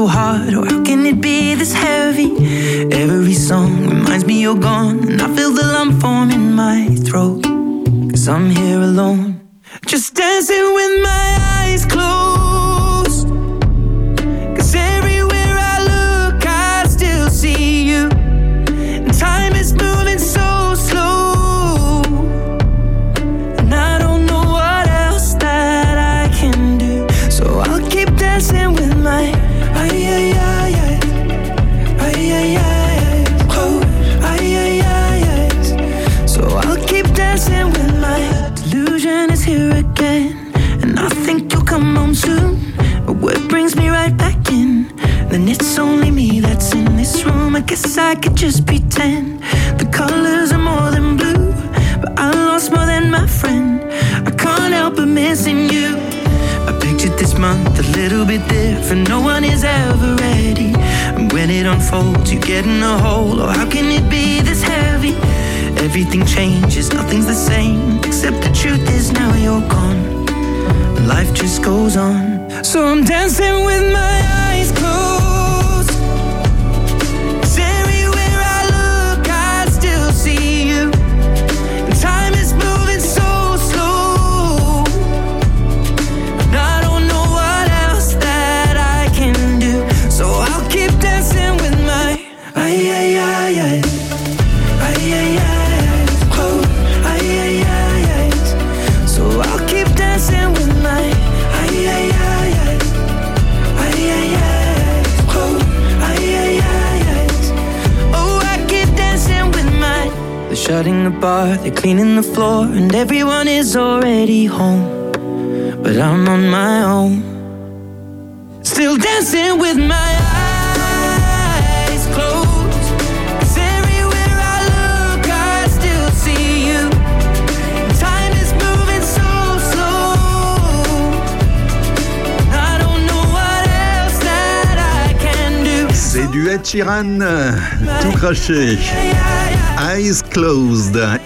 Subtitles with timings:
[0.00, 0.54] So hard.
[0.54, 0.79] Oh,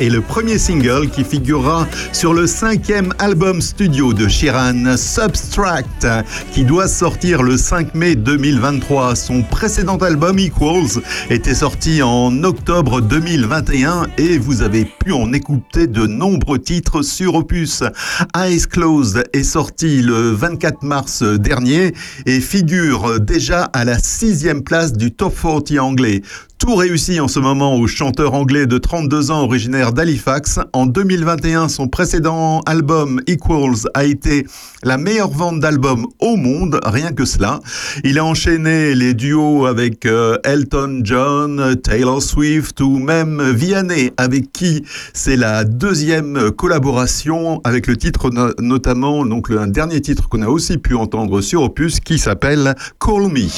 [0.00, 6.06] est le premier single qui figurera sur le cinquième album studio de Sheeran, Substract,
[6.53, 9.16] qui doit sortir le 5 mai 2023.
[9.16, 15.87] Son précédent album Equals était sorti en octobre 2021 et vous avez pu en écouter
[15.87, 17.83] de nombreux titres sur Opus.
[18.37, 21.93] Eyes Closed est sorti le 24 mars dernier
[22.25, 26.22] et figure déjà à la sixième place du Top 40 anglais.
[26.59, 30.60] Tout réussit en ce moment au chanteur anglais de 32 ans originaire d'Halifax.
[30.72, 34.47] En 2021, son précédent album Equals a été
[34.82, 37.60] la meilleure vente d'albums au monde, rien que cela.
[38.03, 44.50] Il a enchaîné les duos avec euh, Elton John, Taylor Swift ou même Vianney, avec
[44.53, 50.41] qui c'est la deuxième collaboration avec le titre no- notamment, donc un dernier titre qu'on
[50.41, 53.48] a aussi pu entendre sur Opus qui s'appelle Call Me.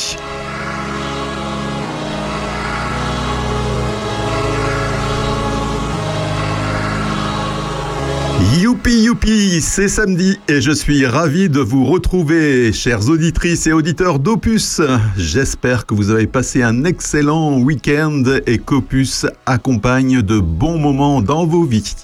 [8.88, 14.80] Youpi c'est samedi et je suis ravi de vous retrouver, chères auditrices et auditeurs d'Opus.
[15.16, 21.46] J'espère que vous avez passé un excellent week-end et qu'Opus accompagne de bons moments dans
[21.46, 21.96] vos vies.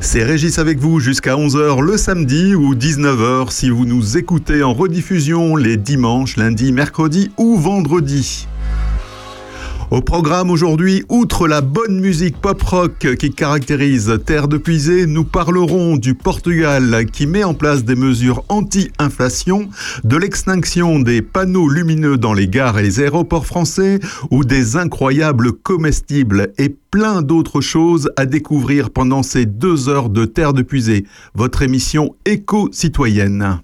[0.00, 4.72] C'est Régis avec vous jusqu'à 11h le samedi ou 19h si vous nous écoutez en
[4.72, 8.46] rediffusion les dimanches, lundis, mercredis ou vendredis.
[9.94, 15.96] Au programme aujourd'hui, outre la bonne musique pop-rock qui caractérise Terre de Puisée, nous parlerons
[15.96, 19.68] du Portugal qui met en place des mesures anti-inflation,
[20.02, 24.00] de l'extinction des panneaux lumineux dans les gares et les aéroports français
[24.32, 30.24] ou des incroyables comestibles et plein d'autres choses à découvrir pendant ces deux heures de
[30.24, 31.04] Terre de Puisée,
[31.36, 33.60] votre émission éco-citoyenne.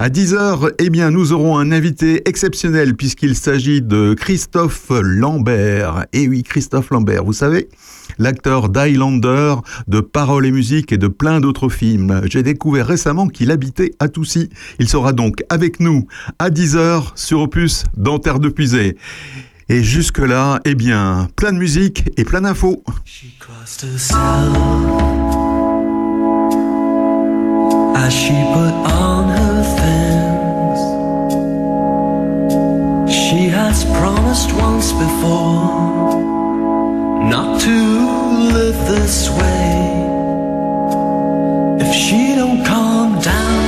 [0.00, 6.06] À 10h, eh bien, nous aurons un invité exceptionnel puisqu'il s'agit de Christophe Lambert.
[6.12, 7.68] Eh oui, Christophe Lambert, vous savez,
[8.18, 9.54] l'acteur d'Highlander,
[9.86, 12.22] de Paroles et musique et de plein d'autres films.
[12.24, 14.48] J'ai découvert récemment qu'il habitait à Toussy.
[14.80, 16.08] Il sera donc avec nous
[16.40, 18.96] à 10h sur Opus dans Terre de Puisée.
[19.68, 22.82] Et jusque-là, eh bien, plein de musique et plein d'infos.
[33.74, 36.14] Has promised once before
[37.34, 37.76] not to
[38.56, 39.72] live this way.
[41.84, 43.64] If she don't calm down,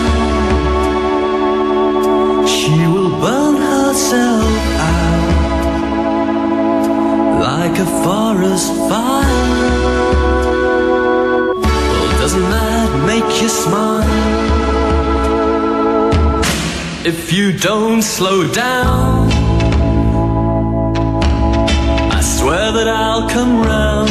[2.46, 4.52] she will burn herself
[4.92, 5.26] out
[7.46, 9.42] like a forest fire.
[11.98, 14.06] Well, Doesn't that make you smile?
[17.04, 19.25] If you don't slow down,
[22.66, 24.10] swear that I'll come round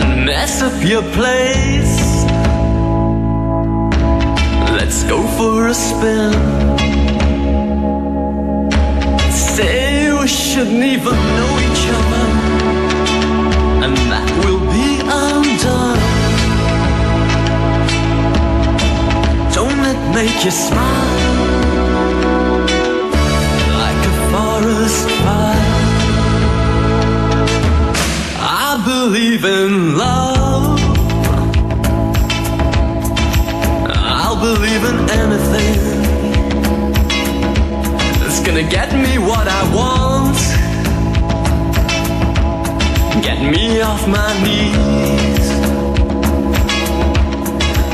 [0.00, 2.24] and mess up your place.
[4.78, 6.32] Let's go for a spin.
[9.30, 12.26] Say we shouldn't even know each other,
[13.84, 14.90] and that will be
[15.24, 16.02] undone.
[19.56, 21.36] Don't it make you smile
[23.82, 25.45] like a forest fire?
[29.08, 30.80] Believe in love.
[33.94, 35.78] I'll believe in anything
[38.18, 40.36] that's gonna get me what I want
[43.22, 45.46] get me off my knees.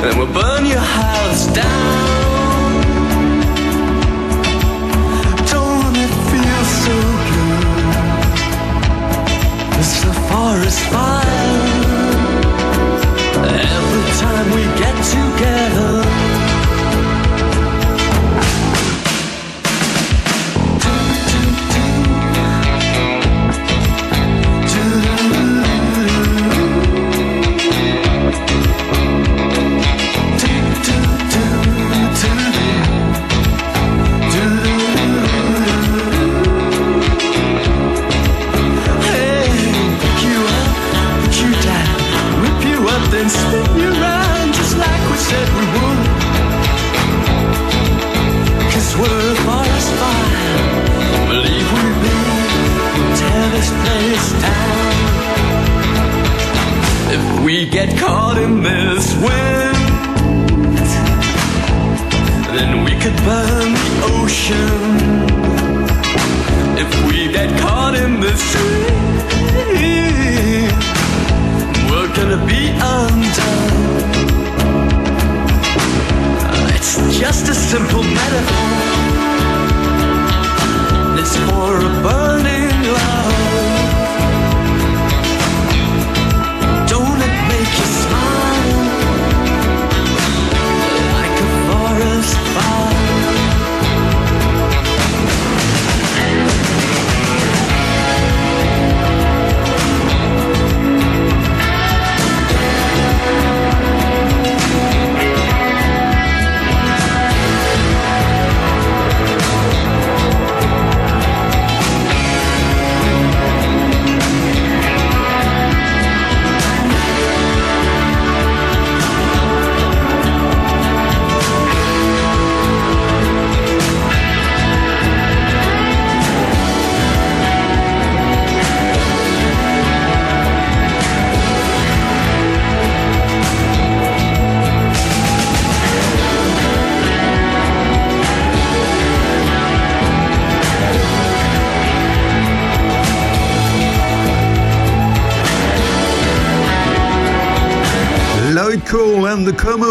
[0.04, 2.11] And we'll burn your house down.
[10.42, 11.60] Forest fire.
[13.74, 16.11] Every time we get together.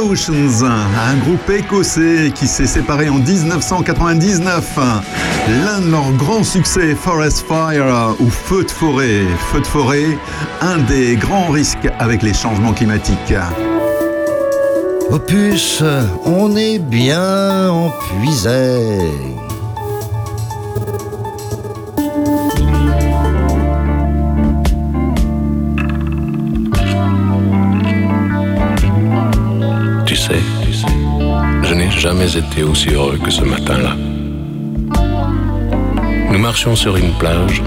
[0.02, 4.80] Commotions, un groupe écossais qui s'est séparé en 1999.
[5.64, 9.22] L'un de leurs grands succès, Forest Fire ou Feu de forêt.
[9.52, 10.18] Feu de forêt,
[10.62, 13.36] un des grands risques avec les changements climatiques.
[15.12, 15.84] Opus,
[16.26, 19.51] on est bien en puisée.
[32.02, 33.96] Jamais été aussi heureux que ce matin-là.
[36.32, 37.62] Nous marchions sur une plage,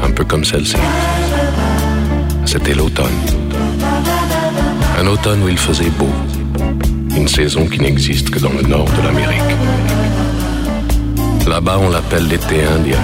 [0.00, 0.76] un peu comme celle-ci.
[2.44, 3.18] C'était l'automne.
[4.96, 6.12] Un automne où il faisait beau.
[7.16, 9.56] Une saison qui n'existe que dans le nord de l'Amérique.
[11.48, 13.00] Là-bas, on l'appelle l'été indien,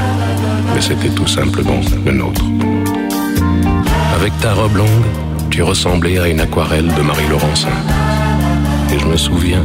[0.72, 2.44] mais c'était tout simplement le nôtre.
[4.14, 5.08] Avec ta robe longue,
[5.50, 7.76] tu ressemblais à une aquarelle de Marie Laurencin.
[8.92, 9.64] Et je me souviens,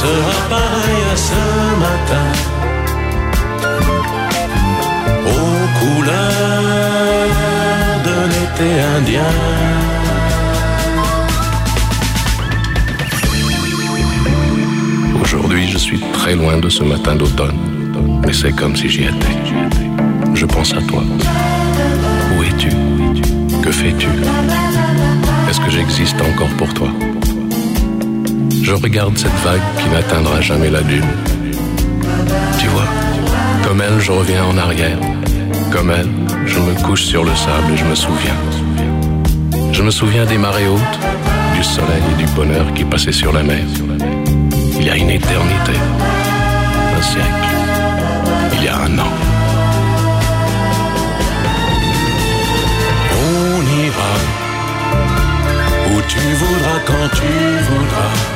[0.00, 1.42] sera pareille à ce
[1.84, 2.26] matin.
[5.34, 7.32] Aux couleurs
[8.06, 9.34] de l'été indien.
[15.22, 17.58] Aujourd'hui, je suis très loin de ce matin d'automne,
[18.24, 19.36] mais c'est comme si j'y étais.
[20.34, 21.02] Je pense à toi.
[22.32, 22.70] Où es-tu?
[23.62, 24.08] Que fais-tu?
[25.48, 26.90] Est-ce que j'existe encore pour toi?
[28.66, 31.06] Je regarde cette vague qui n'atteindra jamais la dune.
[32.58, 32.88] Tu vois,
[33.62, 34.98] comme elle, je reviens en arrière.
[35.70, 36.08] Comme elle,
[36.46, 38.34] je me couche sur le sable et je me souviens.
[39.70, 40.98] Je me souviens des marées hautes,
[41.54, 43.64] du soleil et du bonheur qui passaient sur la mer.
[44.80, 45.76] Il y a une éternité,
[46.98, 47.48] un siècle,
[48.54, 49.12] il y a un an.
[53.30, 54.14] On ira
[55.92, 57.30] où tu voudras quand tu
[57.70, 58.35] voudras.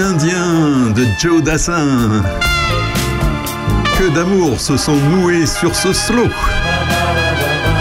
[0.00, 2.22] Indien de Joe Dassin.
[3.98, 6.28] Que d'amour se sont noués sur ce slow.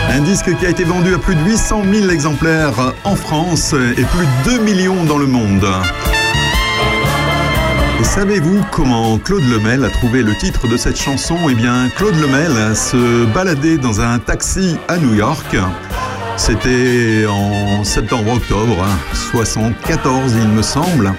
[0.10, 4.04] Un disque qui a été vendu à plus de 800 000 exemplaires en France et
[4.04, 5.66] plus de 2 millions dans le monde.
[8.04, 11.38] Savez-vous comment Claude Lemel a trouvé le titre de cette chanson?
[11.50, 15.56] Eh bien, Claude Lemel se baladait dans un taxi à New York.
[16.36, 21.14] C'était en septembre-octobre 74, il me semble.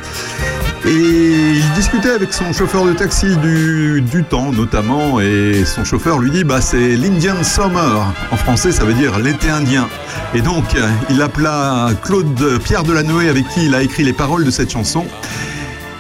[0.84, 6.30] Et il discutait avec son chauffeur de taxi du, temps notamment, et son chauffeur lui
[6.30, 8.12] dit bah c'est l'Indian Summer.
[8.32, 9.88] En français, ça veut dire l'été indien.
[10.34, 10.64] Et donc,
[11.08, 15.06] il appela Claude Pierre Delanoë avec qui il a écrit les paroles de cette chanson.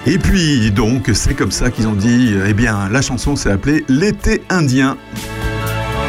[0.04, 3.84] Et puis donc, c'est comme ça qu'ils ont dit, eh bien, la chanson s'est appelée
[3.88, 4.96] L'été indien.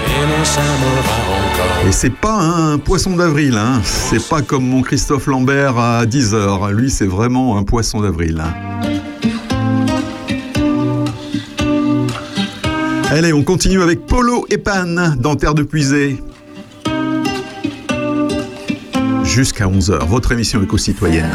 [0.07, 1.72] Et.
[1.87, 3.81] Et c'est pas un poisson d'avril, hein.
[3.83, 6.71] c'est pas comme mon Christophe Lambert à 10h.
[6.71, 8.41] Lui, c'est vraiment un poisson d'avril.
[8.41, 8.53] hein.
[13.11, 16.23] Allez, on continue avec Polo et Pan dans Terre de Puisée.
[19.23, 21.29] Jusqu'à 11h, votre émission éco-citoyenne.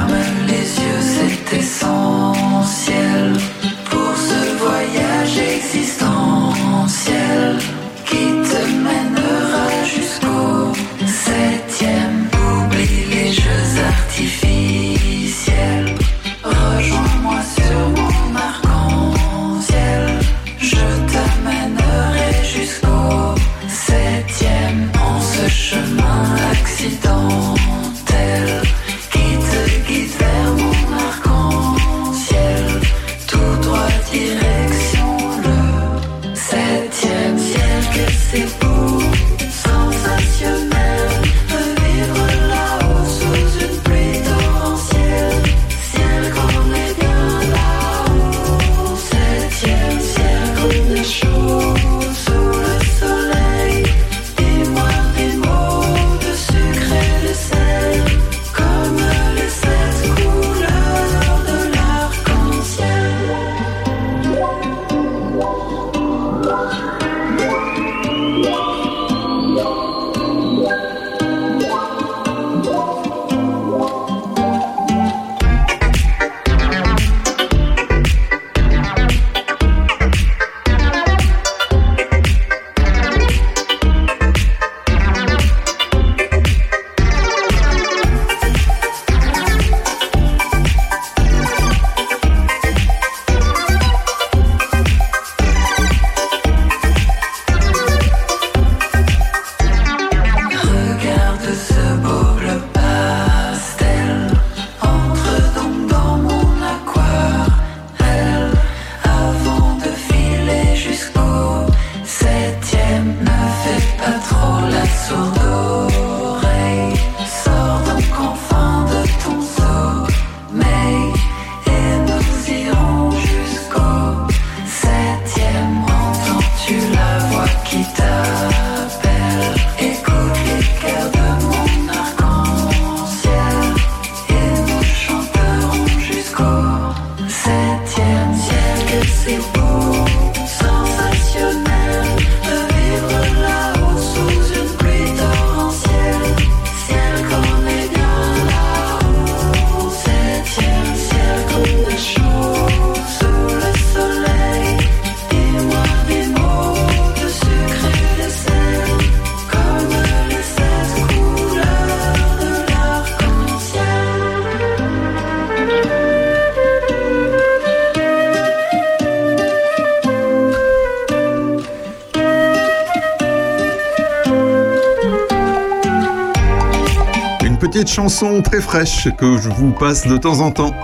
[177.79, 180.75] Petite chanson très fraîche que je vous passe de temps en temps.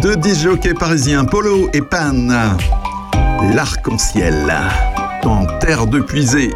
[0.00, 2.28] Deux disjockeys parisiens, Polo et Pan.
[3.52, 4.54] L'arc-en-ciel.
[5.24, 6.52] En terre de puisée.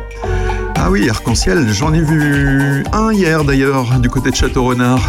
[0.77, 5.03] Ah oui, arc-en-ciel, j'en ai vu un hier d'ailleurs, du côté de Château-Renard.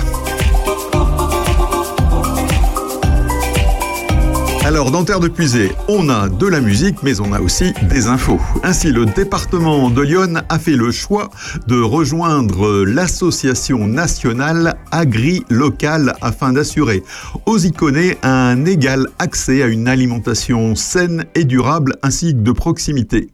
[4.70, 8.06] Alors, dans Terre de Puisée, on a de la musique, mais on a aussi des
[8.06, 8.40] infos.
[8.62, 11.32] Ainsi, le département de Lyon a fait le choix
[11.66, 17.02] de rejoindre l'association nationale agri-locale afin d'assurer
[17.48, 23.32] aux iconés un égal accès à une alimentation saine et durable ainsi que de proximité.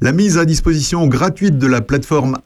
[0.00, 2.38] La mise à disposition gratuite de la plateforme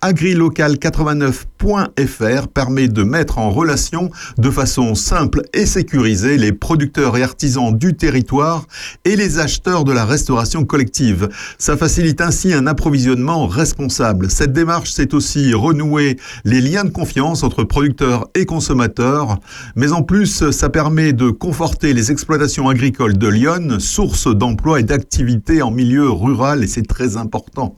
[1.62, 7.76] agrilocal89.fr permet de mettre en relation de façon simple et sécurisée les producteurs et artisans
[7.76, 8.66] du territoire
[9.04, 11.28] et les acheteurs de la restauration collective.
[11.58, 14.30] Ça facilite ainsi un approvisionnement responsable.
[14.30, 19.38] Cette démarche, c'est aussi renouer les liens de confiance entre producteurs et consommateurs,
[19.76, 24.82] mais en plus, ça permet de conforter les exploitations agricoles de Lyon, source d'emplois et
[24.82, 27.76] d'activités en milieu rural, et c'est très important.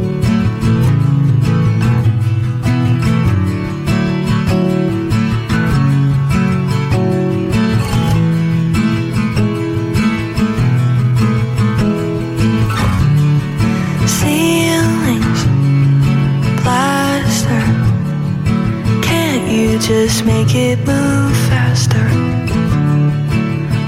[19.81, 22.07] just make it move faster.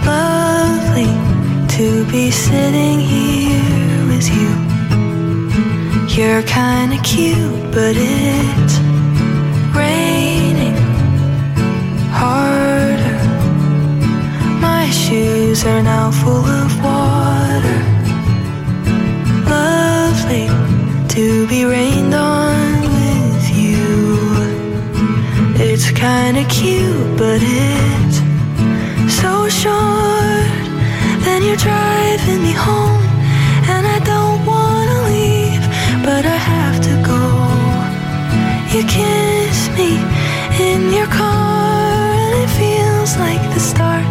[0.07, 1.13] Lovely
[1.77, 4.51] to be sitting here with you.
[6.17, 8.77] You're kinda cute, but it's
[9.75, 10.77] raining
[12.13, 13.19] harder.
[14.61, 17.81] My shoes are now full of water.
[19.49, 20.49] Lovely
[21.15, 22.70] to be rained on.
[25.73, 28.19] It's kinda cute, but it's
[29.23, 30.51] so short.
[31.25, 33.05] Then you're driving me home,
[33.73, 35.65] and I don't wanna leave,
[36.03, 37.23] but I have to go.
[38.73, 39.93] You kiss me
[40.69, 44.07] in your car, and it feels like the start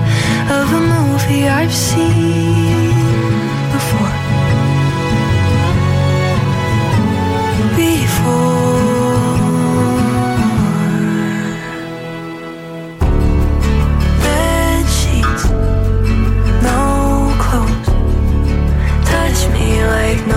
[0.58, 2.69] of a movie I've seen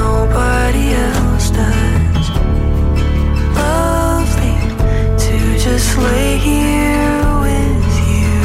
[0.01, 2.27] nobody else does.
[3.59, 4.57] Lovely
[5.25, 8.37] to just lay here with you.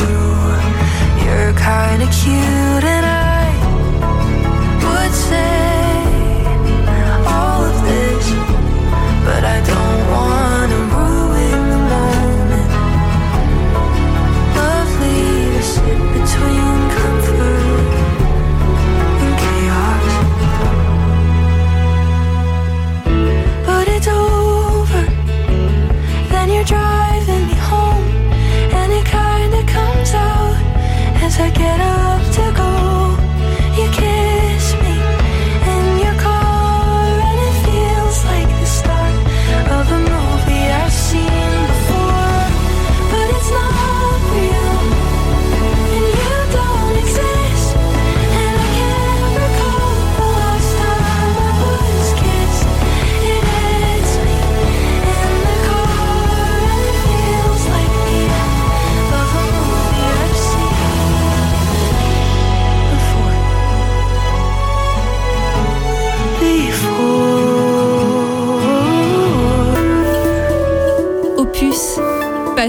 [1.24, 3.46] You're kinda cute, and I
[4.84, 5.67] would say.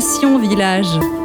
[0.01, 1.18] Noire,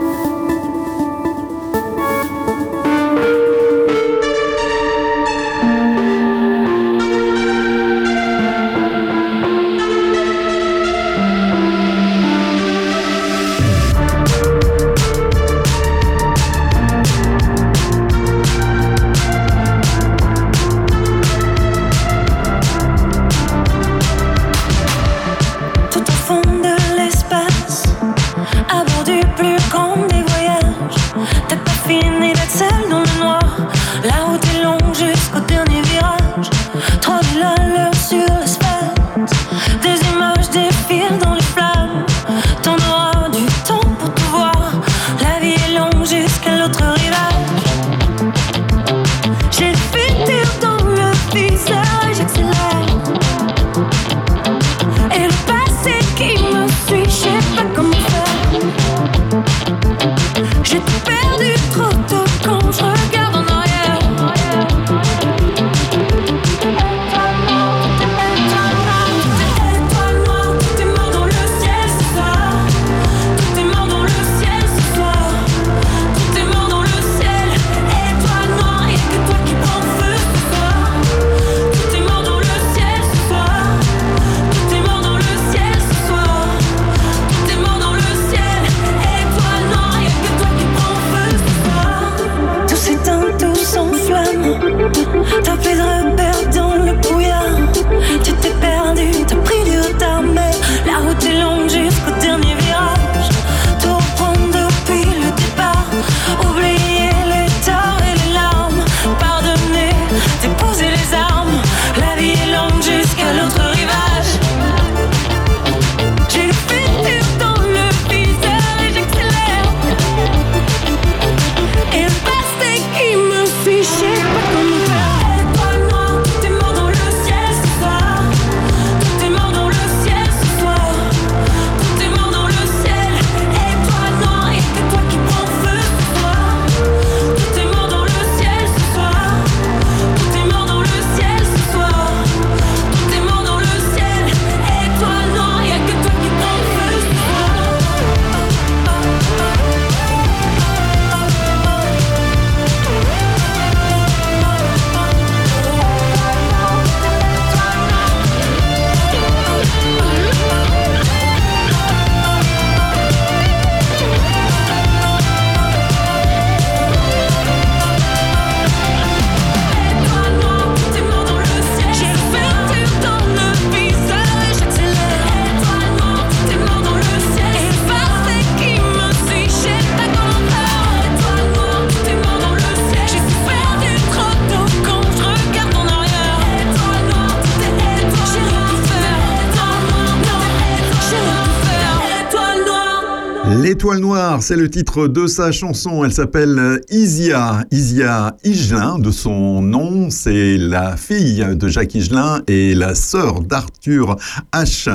[194.43, 196.03] c'est le titre de sa chanson.
[196.03, 197.63] Elle s'appelle Isia.
[197.71, 204.17] Isia Higelin, de son nom, c'est la fille de Jacques Higelin et la sœur d'Arthur
[204.51, 204.89] H.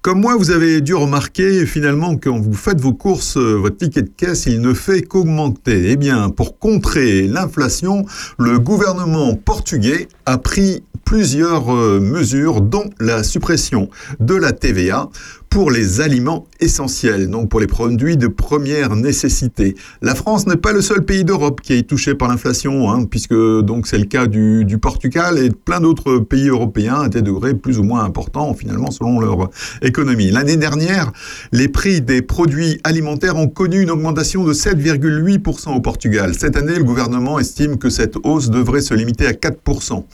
[0.00, 4.08] Comme moi, vous avez dû remarquer finalement quand vous faites vos courses, votre ticket de
[4.16, 5.90] caisse, il ne fait qu'augmenter.
[5.90, 8.06] Eh bien, pour contrer l'inflation,
[8.38, 15.08] le gouvernement portugais a pris plusieurs euh, mesures, dont la suppression de la TVA
[15.56, 19.74] pour les aliments essentiels, donc pour les produits de première nécessité.
[20.02, 23.32] La France n'est pas le seul pays d'Europe qui est touché par l'inflation, hein, puisque
[23.32, 27.22] donc c'est le cas du, du, Portugal et de plein d'autres pays européens à des
[27.22, 29.48] degrés plus ou moins importants finalement selon leur
[29.80, 30.30] économie.
[30.30, 31.10] L'année dernière,
[31.52, 36.34] les prix des produits alimentaires ont connu une augmentation de 7,8% au Portugal.
[36.38, 40.04] Cette année, le gouvernement estime que cette hausse devrait se limiter à 4%.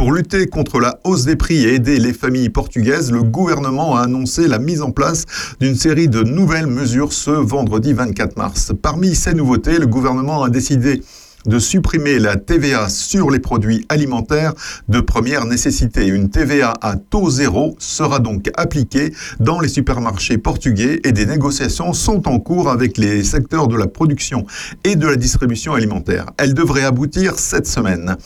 [0.00, 4.04] Pour lutter contre la hausse des prix et aider les familles portugaises, le gouvernement a
[4.04, 5.26] annoncé la mise en place
[5.60, 8.72] d'une série de nouvelles mesures ce vendredi 24 mars.
[8.80, 11.02] Parmi ces nouveautés, le gouvernement a décidé
[11.46, 14.54] de supprimer la TVA sur les produits alimentaires
[14.88, 16.06] de première nécessité.
[16.06, 21.92] Une TVA à taux zéro sera donc appliquée dans les supermarchés portugais et des négociations
[21.92, 24.46] sont en cours avec les secteurs de la production
[24.84, 26.26] et de la distribution alimentaire.
[26.36, 28.16] Elle devrait aboutir cette semaine.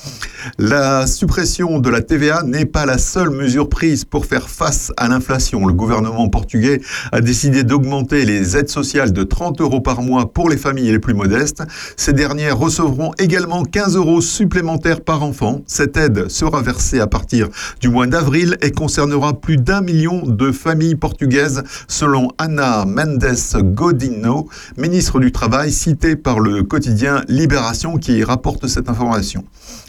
[0.59, 5.09] La suppression de la TVA n'est pas la seule mesure prise pour faire face à
[5.09, 5.67] l'inflation.
[5.67, 6.81] Le gouvernement portugais
[7.13, 10.99] a décidé d'augmenter les aides sociales de 30 euros par mois pour les familles les
[10.99, 11.63] plus modestes.
[11.97, 15.61] Ces dernières recevront également 15 euros supplémentaires par enfant.
[15.67, 17.49] Cette aide sera versée à partir
[17.81, 24.49] du mois d'avril et concernera plus d'un million de familles portugaises, selon Ana Mendes Godinho,
[24.77, 29.45] ministre du Travail, citée par le quotidien Libération qui rapporte cette information.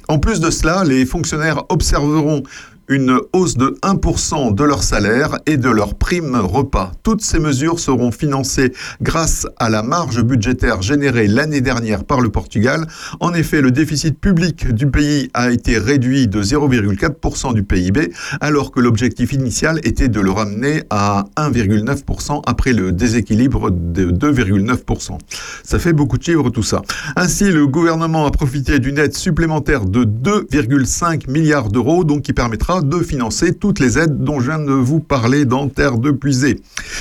[0.07, 2.43] En plus de cela, les fonctionnaires observeront
[2.87, 6.91] une hausse de 1% de leur salaire et de leur prime repas.
[7.03, 12.29] Toutes ces mesures seront financées grâce à la marge budgétaire générée l'année dernière par le
[12.29, 12.85] Portugal.
[13.19, 18.71] En effet, le déficit public du pays a été réduit de 0,4% du PIB, alors
[18.71, 25.17] que l'objectif initial était de le ramener à 1,9% après le déséquilibre de 2,9%.
[25.63, 26.81] Ça fait beaucoup de chiffres tout ça.
[27.15, 32.74] Ainsi, le gouvernement a profité d'une aide supplémentaire de 2,5 milliards d'euros, donc qui permettra
[32.81, 36.59] de financer toutes les aides dont je viens de vous parler dans Terre de Puisée.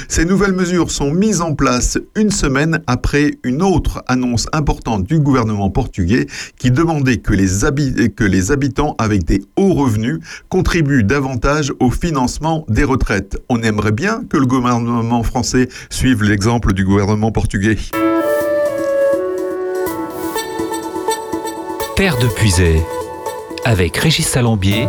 [0.09, 5.19] Ces nouvelles mesures sont mises en place une semaine après une autre annonce importante du
[5.19, 6.27] gouvernement portugais
[6.59, 12.65] qui demandait que les, que les habitants avec des hauts revenus contribuent davantage au financement
[12.69, 13.37] des retraites.
[13.49, 17.77] On aimerait bien que le gouvernement français suive l'exemple du gouvernement portugais.
[21.97, 22.83] Terre de Puisée,
[23.65, 24.89] avec Régis Salambier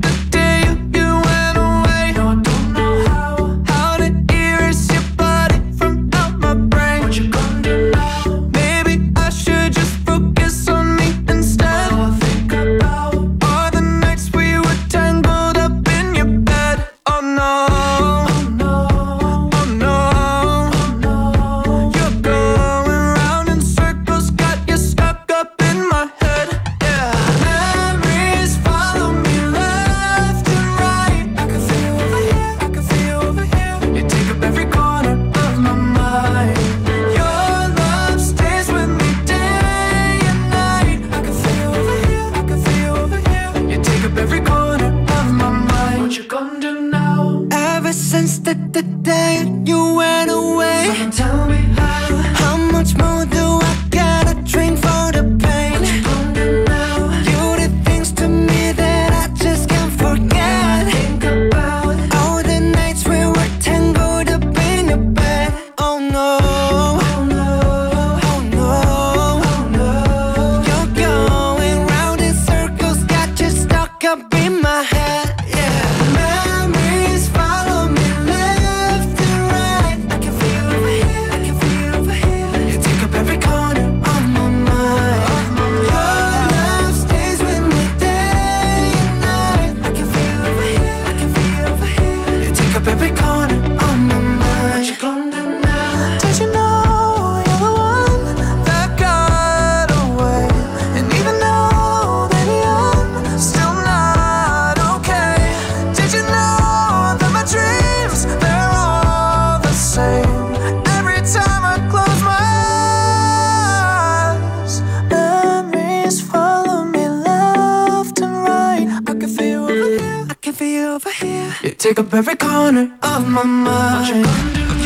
[121.93, 124.25] take up every corner of my mind.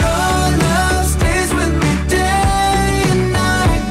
[0.01, 3.83] Your love stays with me day and night.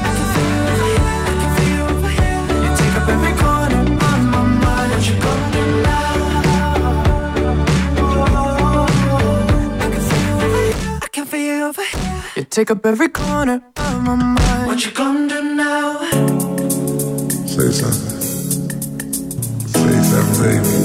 [2.63, 3.89] You take up every corner of
[4.33, 4.91] my mind.
[4.91, 6.13] What you gonna do now?
[11.01, 12.23] I can feel you over here.
[12.35, 14.67] You take up every corner of my mind.
[14.67, 15.99] What you gonna do now?
[17.47, 18.19] Say something.
[19.71, 20.84] Say something, baby.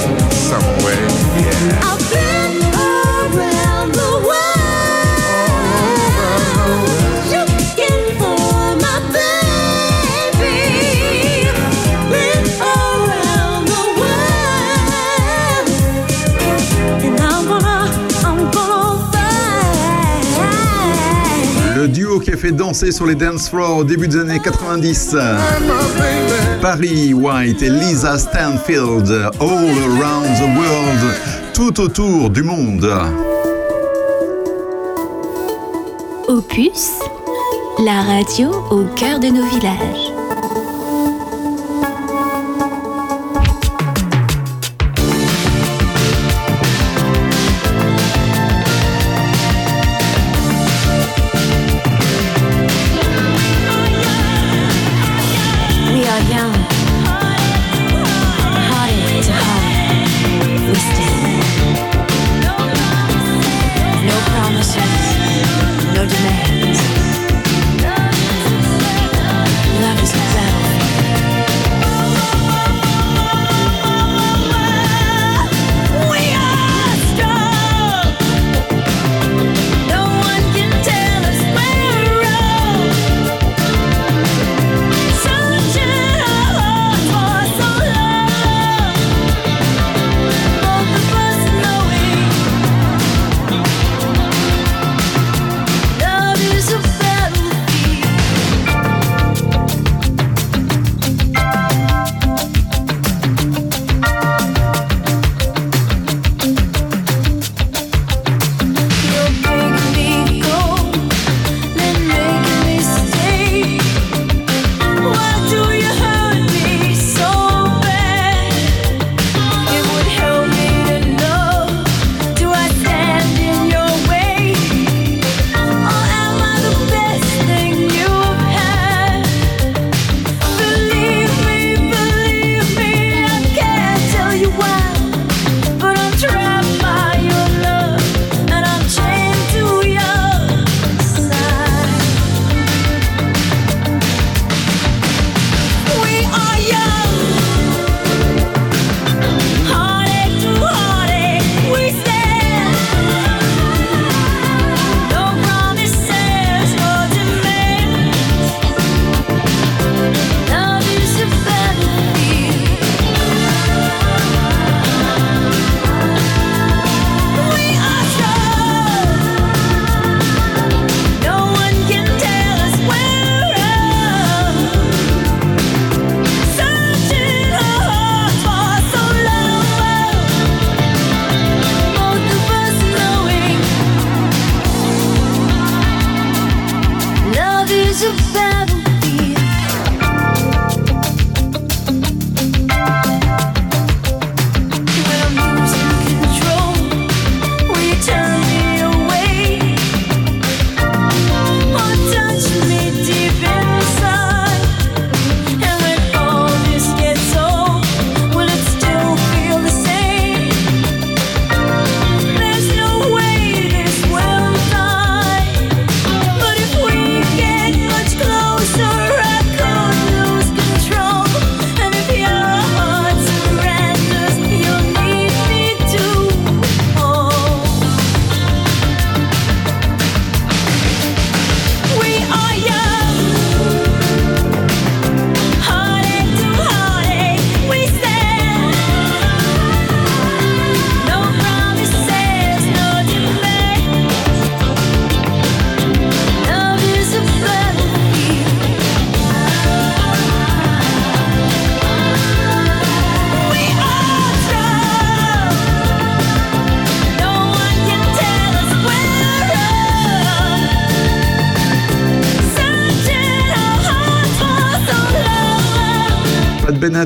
[22.51, 25.15] danser sur les dance floors au début des années 90.
[26.61, 31.15] Paris White et Lisa Stanfield, All Around the World,
[31.53, 32.89] tout autour du monde.
[36.27, 36.91] Opus,
[37.79, 40.10] la radio au cœur de nos villages.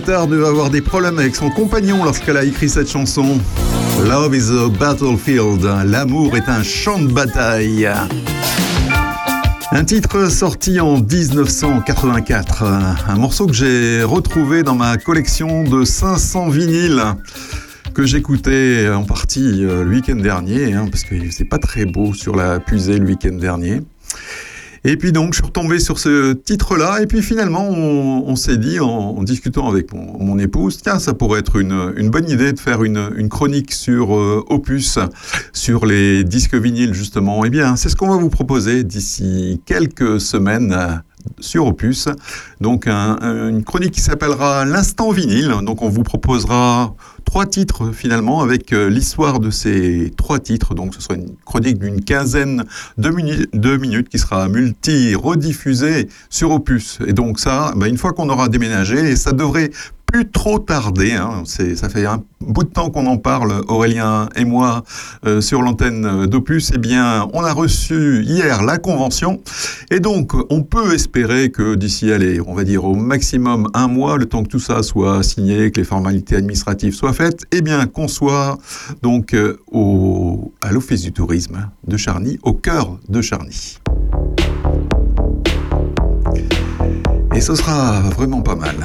[0.08, 3.40] Avoir des problèmes avec son compagnon lorsqu'elle a écrit cette chanson.
[4.08, 5.68] Love is a battlefield.
[5.86, 7.90] L'amour est un champ de bataille.
[9.72, 12.64] Un titre sorti en 1984,
[13.08, 17.02] un morceau que j'ai retrouvé dans ma collection de 500 vinyles
[17.96, 22.14] que j'écoutais en partie euh, le week-end dernier, hein, parce qu'il faisait pas très beau
[22.14, 23.82] sur la pusée le week-end dernier.
[24.88, 28.80] Et puis donc, je suis retombé sur ce titre-là, et puis finalement, on, s'est dit,
[28.80, 33.28] en, discutant avec mon, épouse, tiens, ça pourrait être une, bonne idée de faire une,
[33.28, 35.00] chronique sur euh, Opus,
[35.54, 37.44] sur les disques vinyles, justement.
[37.46, 40.96] Eh bien, c'est ce qu'on va vous proposer d'ici quelques semaines euh,
[41.40, 42.08] sur Opus.
[42.62, 45.52] Donc, un- un- une chronique qui s'appellera L'instant vinyle.
[45.64, 46.94] Donc, on vous proposera
[47.36, 50.74] trois titres finalement avec euh, l'histoire de ces trois titres.
[50.74, 52.64] Donc, ce sera une chronique d'une quinzaine
[52.98, 57.00] de, minu- de minutes qui sera multi-rediffusée sur Opus.
[57.06, 59.72] Et donc, ça, ben, une fois qu'on aura déménagé, et ça devrait
[60.24, 61.14] trop tarder.
[61.14, 61.44] Hein.
[61.46, 64.84] Ça fait un bout de temps qu'on en parle, Aurélien et moi,
[65.26, 66.72] euh, sur l'antenne d'Opus.
[66.74, 69.42] Eh bien, on a reçu hier la convention.
[69.92, 74.18] Et donc, on peut espérer que d'ici, allez, on va dire au maximum un mois,
[74.18, 77.86] le temps que tout ça soit signé, que les formalités administratives soient faites, eh bien,
[77.88, 78.58] qu'on soit
[79.02, 83.80] donc euh, au, à l'Office du tourisme de Charny, au cœur de Charny.
[87.36, 88.76] Et ce sera vraiment pas mal.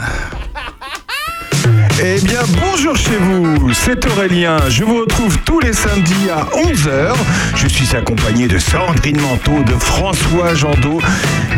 [2.03, 4.57] Eh bien, bonjour chez vous, c'est Aurélien.
[4.71, 7.13] Je vous retrouve tous les samedis à 11h.
[7.55, 11.03] Je suis accompagné de Sandrine Manteau, de François Jandot,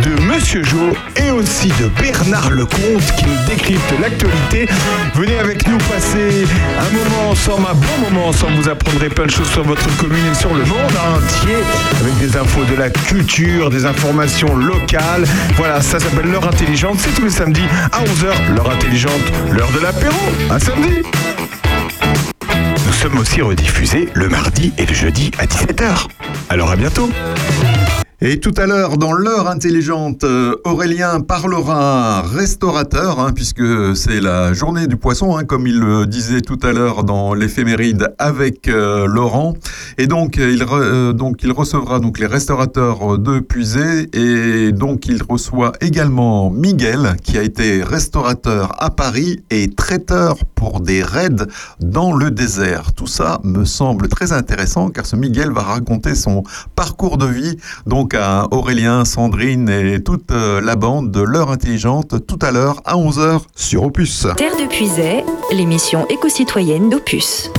[0.02, 4.66] de Monsieur Jo et aussi de Bernard Lecomte qui nous décrypte l'actualité.
[5.14, 6.44] Venez avec nous passer
[6.76, 8.54] un moment ensemble, un bon moment ensemble.
[8.54, 11.54] Vous apprendrez plein de choses sur votre commune et sur le monde entier
[12.00, 15.24] avec des infos de la culture, des informations locales.
[15.56, 16.98] Voilà, ça s'appelle L'heure intelligente.
[16.98, 18.54] C'est tous les samedis à 11h.
[18.56, 19.12] L'heure intelligente,
[19.52, 20.31] l'heure de l'apéro.
[20.50, 21.02] Un samedi.
[22.86, 26.06] Nous sommes aussi rediffusés le mardi et le jeudi à 17h.
[26.48, 27.08] Alors à bientôt.
[28.24, 34.52] Et tout à l'heure, dans l'heure intelligente, euh, Aurélien parlera restaurateur, hein, puisque c'est la
[34.52, 39.08] journée du poisson, hein, comme il le disait tout à l'heure dans l'éphéméride avec euh,
[39.08, 39.54] Laurent.
[39.98, 45.20] Et donc euh, il, donc, il recevra donc les restaurateurs de Puisé, et donc il
[45.28, 51.48] reçoit également Miguel, qui a été restaurateur à Paris et traiteur pour des raids
[51.80, 52.92] dans le désert.
[52.92, 56.44] Tout ça me semble très intéressant, car ce Miguel va raconter son
[56.76, 62.26] parcours de vie, donc à Aurélien, Sandrine et toute euh, la bande de l'heure intelligente
[62.26, 64.26] tout à l'heure à 11h sur Opus.
[64.36, 67.50] Terre de Puisay, l'émission éco-citoyenne d'Opus.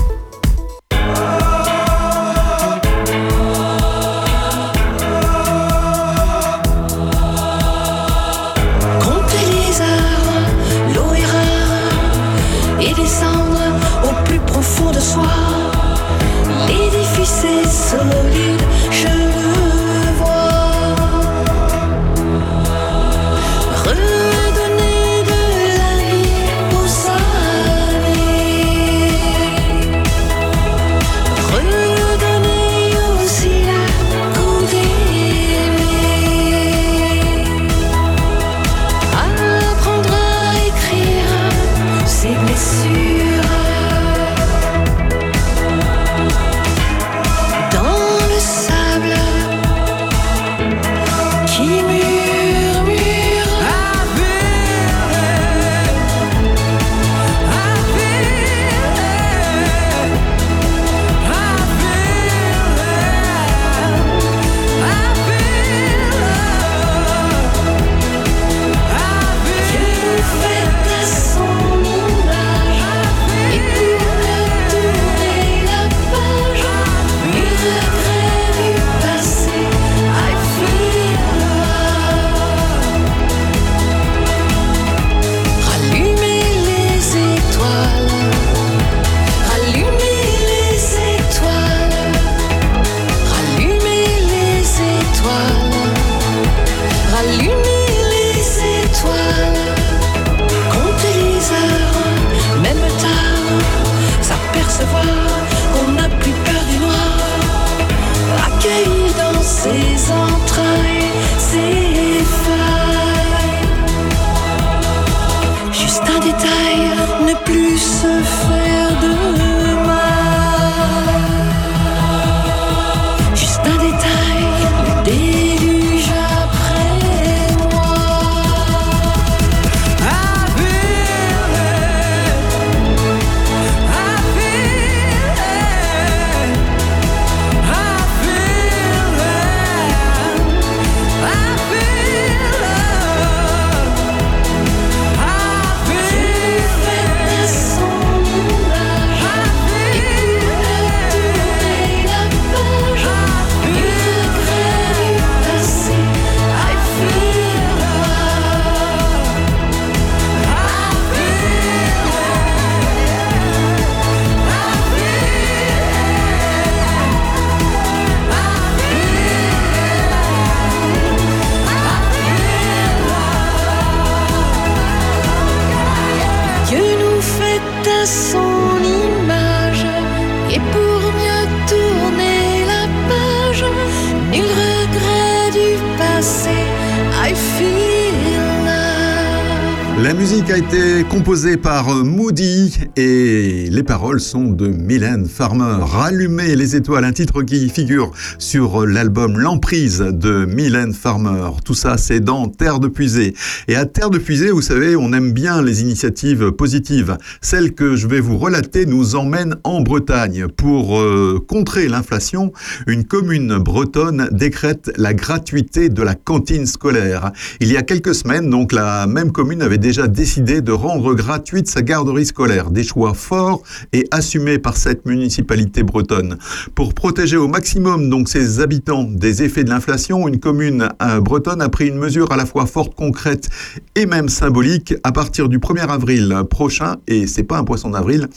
[191.23, 192.52] Été composée par Moody
[192.95, 195.77] et les paroles sont de Mylène Farmer.
[195.81, 201.49] Rallumer les étoiles, un titre qui figure sur l'album L'emprise de Mylène Farmer.
[201.65, 203.33] Tout ça, c'est dans Terre de Puisée.
[203.67, 207.17] Et à Terre de Puisée, vous savez, on aime bien les initiatives positives.
[207.41, 210.47] Celle que je vais vous relater nous emmène en Bretagne.
[210.47, 212.53] Pour euh, contrer l'inflation,
[212.87, 217.31] une commune bretonne décrète la gratuité de la cantine scolaire.
[217.59, 221.67] Il y a quelques semaines, donc, la même commune avait déjà décidé de rendre gratuite
[221.67, 222.52] sa garderie scolaire.
[222.71, 226.37] Des choix forts et assumés par cette municipalité bretonne.
[226.75, 231.61] Pour protéger au maximum donc ses habitants des effets de l'inflation, une commune euh, bretonne
[231.61, 233.49] a pris une mesure à la fois forte, concrète
[233.95, 234.93] et même symbolique.
[235.03, 238.27] À partir du 1er avril prochain, et c'est pas un poisson d'avril,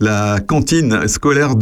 [0.00, 1.52] la cantine scolaire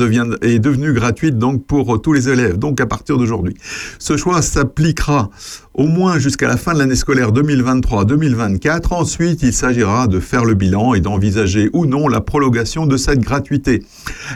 [0.43, 2.59] est devenue gratuite donc pour tous les élèves.
[2.59, 3.55] Donc à partir d'aujourd'hui,
[3.99, 5.31] ce choix s'appliquera
[5.75, 8.95] au moins jusqu'à la fin de l'année scolaire 2023-2024.
[8.95, 13.21] Ensuite, il s'agira de faire le bilan et d'envisager ou non la prolongation de cette
[13.21, 13.83] gratuité.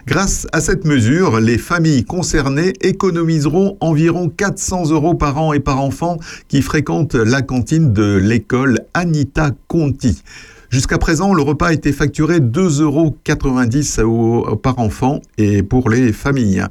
[0.06, 5.80] Grâce à cette mesure, les familles concernées économiseront environ 400 euros par an et par
[5.80, 6.18] enfant
[6.48, 10.22] qui fréquentent la cantine de l'école Anita Conti.
[10.70, 16.62] Jusqu'à présent, le repas était facturé 2,90 euros par enfant et pour les familles.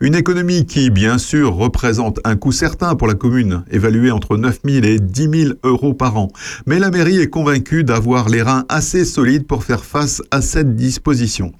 [0.00, 4.60] Une économie qui, bien sûr, représente un coût certain pour la commune, évalué entre 9
[4.66, 6.28] 000 et 10 000 euros par an.
[6.66, 10.76] Mais la mairie est convaincue d'avoir les reins assez solides pour faire face à cette
[10.76, 11.52] disposition.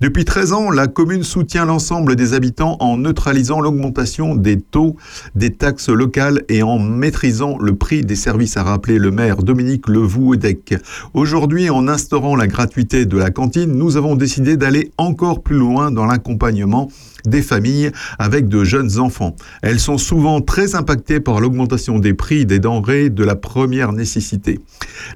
[0.00, 4.96] Depuis 13 ans, la commune soutient l'ensemble des habitants en neutralisant l'augmentation des taux
[5.34, 9.88] des taxes locales et en maîtrisant le prix des services, a rappelé le maire Dominique
[9.88, 10.74] Levouedec.
[11.12, 15.90] Aujourd'hui, en instaurant la gratuité de la cantine, nous avons décidé d'aller encore plus loin
[15.90, 16.88] dans l'accompagnement
[17.24, 19.34] des familles avec de jeunes enfants.
[19.62, 24.60] Elles sont souvent très impactées par l'augmentation des prix des denrées de la première nécessité.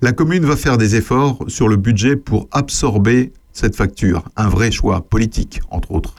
[0.03, 4.25] La commune va faire des efforts sur le budget pour absorber cette facture.
[4.37, 6.15] Un vrai choix politique, entre autres.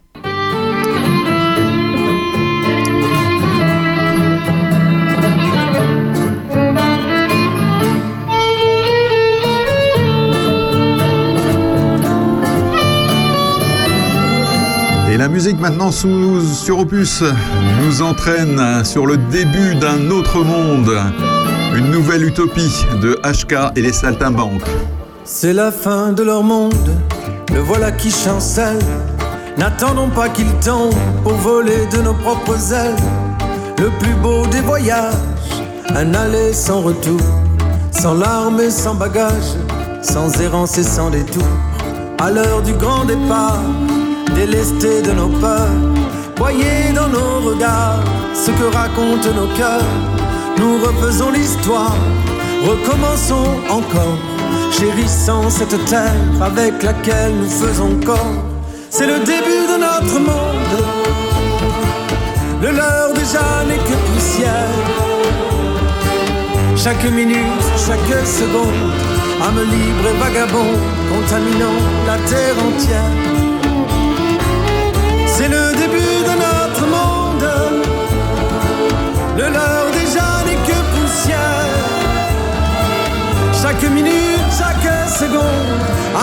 [15.29, 17.23] Musique maintenant sous, sur Opus
[17.83, 20.91] nous entraîne sur le début d'un autre monde,
[21.75, 24.61] une nouvelle utopie de HK et les saltimbanques.
[25.23, 26.73] C'est la fin de leur monde,
[27.53, 28.79] le voilà qui chancelle.
[29.57, 32.95] N'attendons pas qu'il tombe pour voler de nos propres ailes.
[33.77, 35.13] Le plus beau des voyages,
[35.95, 37.21] un aller sans retour,
[37.91, 39.55] sans larmes et sans bagages,
[40.01, 41.43] sans errance et sans détour.
[42.19, 43.61] À l'heure du grand départ,
[44.39, 45.81] délestés de nos peurs,
[46.37, 49.93] voyez dans nos regards ce que racontent nos cœurs.
[50.57, 51.97] Nous refaisons l'histoire,
[52.71, 54.19] recommençons encore,
[54.77, 58.39] chérissant cette terre avec laquelle nous faisons corps.
[58.89, 60.77] C'est le début de notre monde,
[62.63, 64.75] le leur déjà n'est que poussière.
[66.77, 68.83] Chaque minute, chaque seconde,
[69.47, 70.73] âme libre et vagabond,
[71.11, 73.38] contaminant la terre entière.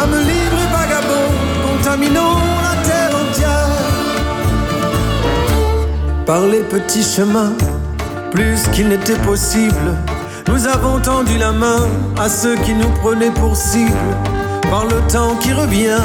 [0.03, 1.29] Âme libre et vagabond,
[1.67, 3.69] contaminons la terre entière.
[6.27, 7.53] Par les petits chemins,
[8.33, 9.95] plus qu'il n'était possible,
[10.49, 11.89] nous avons tendu la main
[12.19, 13.93] à ceux qui nous prenaient pour cible.
[14.71, 16.03] Par le temps qui revient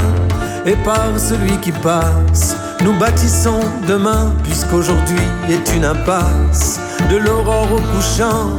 [0.66, 6.80] et par celui qui passe, nous bâtissons demain, puisqu'aujourd'hui est une impasse.
[7.10, 8.52] De l'aurore au couchant,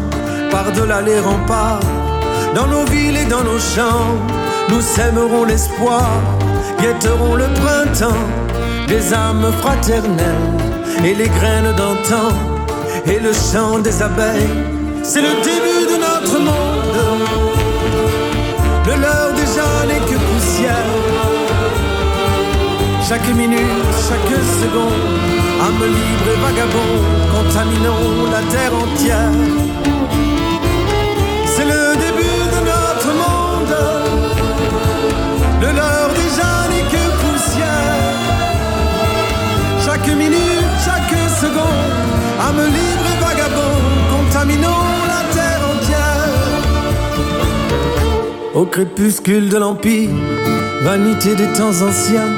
[0.51, 1.81] par-delà les remparts,
[2.55, 4.17] dans nos villes et dans nos champs,
[4.69, 6.09] nous sèmerons l'espoir,
[6.81, 8.27] guetterons le printemps,
[8.89, 10.53] des âmes fraternelles
[11.05, 12.31] et les graines d'antan
[13.07, 14.57] et le chant des abeilles.
[15.03, 16.83] C'est le début de notre monde.
[18.87, 20.93] Le leur déjà n'est que poussière.
[23.09, 25.03] Chaque minute, chaque seconde,
[25.61, 26.95] âme libre et vagabond,
[27.35, 29.72] contaminons la terre entière.
[41.63, 43.77] vagabond, âme libre et vagabond,
[44.11, 46.31] contaminons la terre entière.
[48.55, 50.11] Au crépuscule de l'Empire,
[50.83, 52.33] vanité des temps anciens,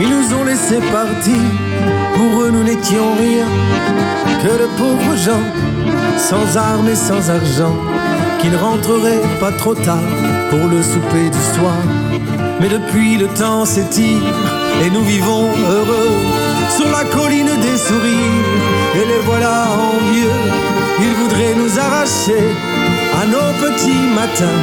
[0.00, 1.42] ils nous ont laissés partir,
[2.14, 3.46] pour eux nous n'étions rien
[4.42, 5.46] que de pauvres gens,
[6.18, 7.76] sans armes et sans argent,
[8.40, 10.08] qui ne rentreraient pas trop tard
[10.50, 11.78] pour le souper du soir.
[12.60, 14.22] Mais depuis le temps s'étire
[14.84, 18.48] et nous vivons heureux sur la colline des sourires.
[18.94, 20.38] Et les voilà envieux,
[21.00, 22.44] ils voudraient nous arracher
[23.20, 24.60] à nos petits matins.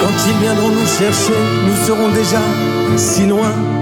[0.00, 2.42] Quand ils viendront nous chercher, nous serons déjà
[2.96, 3.81] si loin.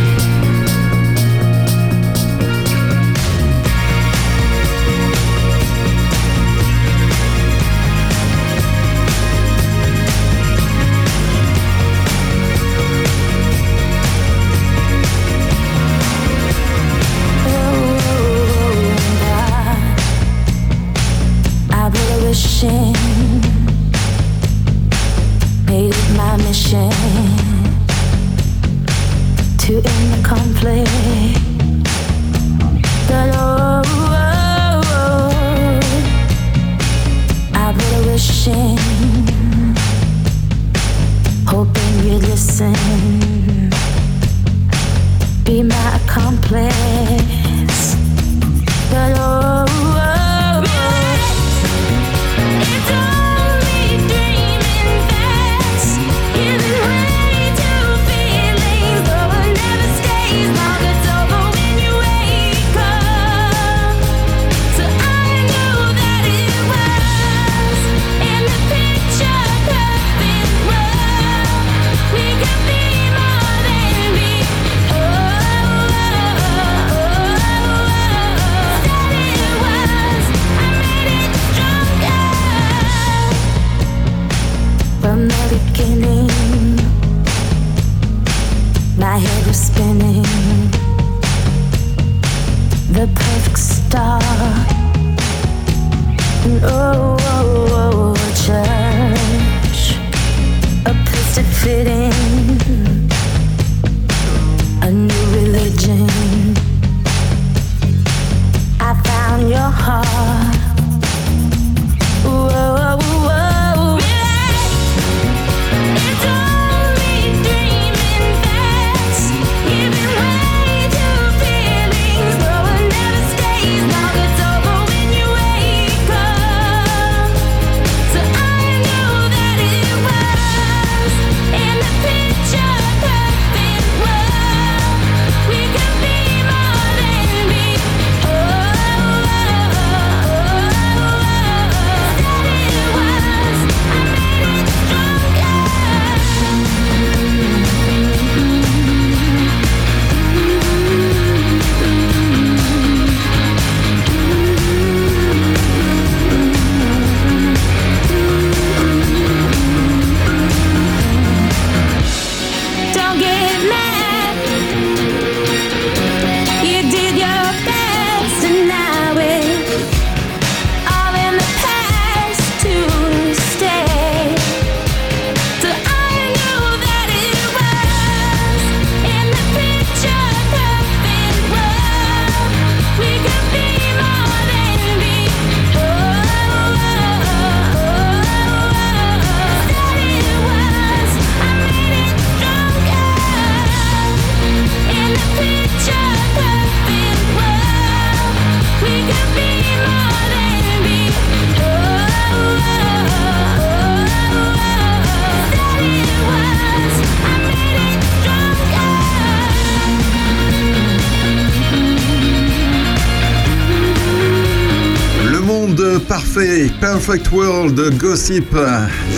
[216.07, 218.55] Parfait, Perfect World Gossip,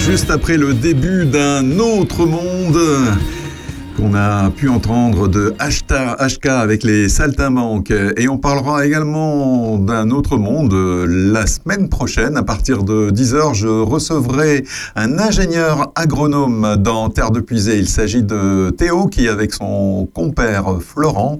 [0.06, 2.80] juste après le début d'un autre monde
[3.96, 7.94] qu'on a pu entendre de HK avec les saltimbanques.
[8.18, 10.74] Et on parlera également d'un autre monde
[11.08, 12.38] la semaine prochaine.
[12.38, 14.64] À partir de 10h, je recevrai
[14.96, 17.78] un ingénieur agronome dans Terre de Puisée.
[17.78, 21.38] Il s'agit de Théo qui, avec son compère Florent,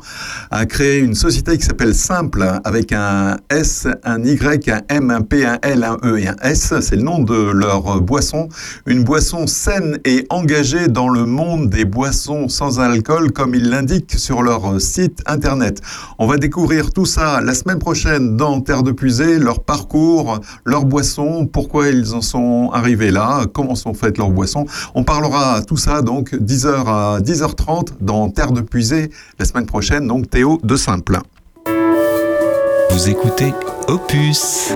[0.52, 5.22] a créé une société qui s'appelle Simple avec un S, un Y, un M, un
[5.22, 6.74] P, un L, un E et un S.
[6.82, 8.50] C'est le nom de leur boisson.
[8.86, 14.18] Une boisson saine et engagée dans le monde des boissons sans alcool comme ils l'indiquent
[14.18, 15.82] sur leur site internet.
[16.20, 20.86] On va découvrir tout ça la semaine prochaine dans Terre de Puisée, leur parcours, leurs
[20.86, 24.66] boissons, pourquoi ils en sont arrivés là, comment sont faites leurs boissons.
[24.96, 30.08] On parlera tout ça donc 10h à 10h30 dans Terre de Puisée la semaine prochaine,
[30.08, 31.20] donc Théo de Simple.
[32.92, 33.54] Vous écoutez
[33.88, 34.74] Opus.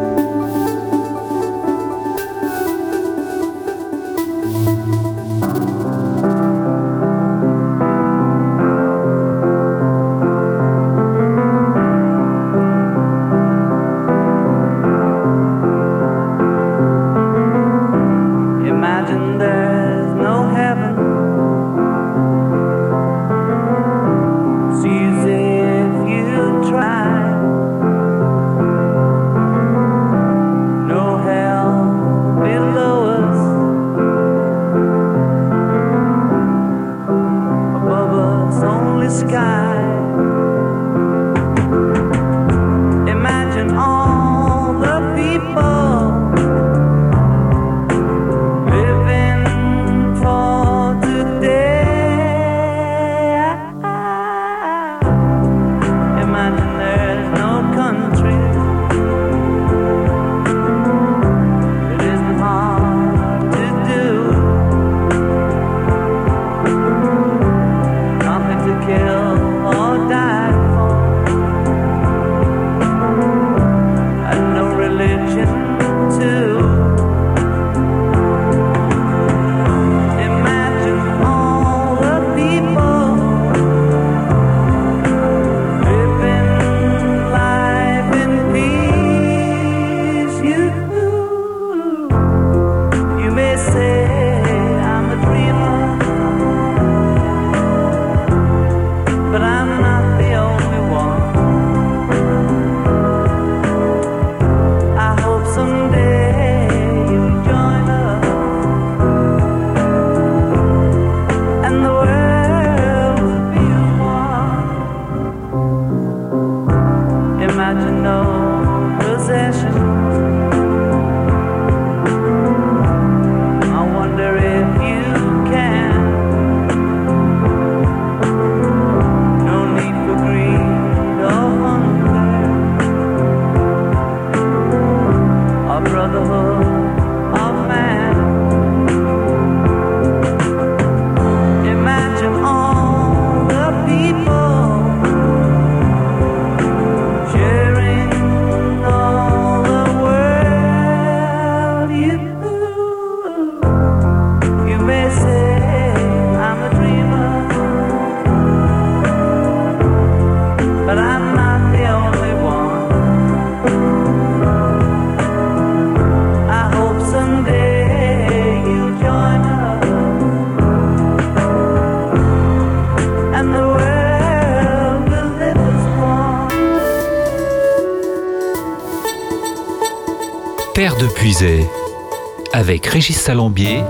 [182.53, 183.83] Avec Régis Salambier,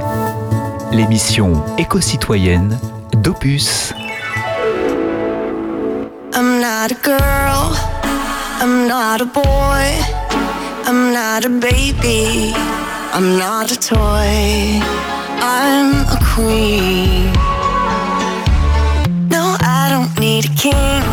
[0.92, 2.78] l'émission éco-citoyenne
[3.14, 3.94] d'Opus.
[6.34, 7.74] I'm not a girl,
[8.60, 9.44] I'm not a boy,
[10.86, 12.54] I'm not a baby,
[13.14, 14.82] I'm not a toy,
[15.42, 17.32] I'm a queen.
[19.30, 21.04] No, I don't need a king,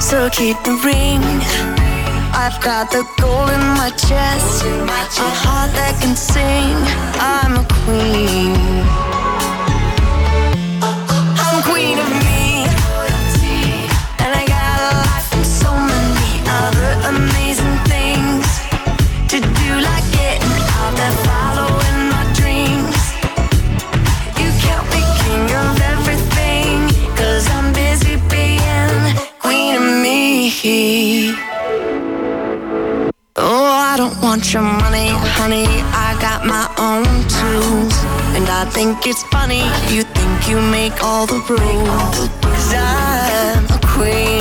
[0.00, 1.81] so keep the ring.
[2.44, 6.74] I've got the gold in my chest, a heart that can sing.
[7.22, 8.91] I'm a queen.
[38.72, 39.64] Think it's funny,
[39.94, 42.28] you think you make all the rules.
[42.40, 44.31] Cause I'm a queen.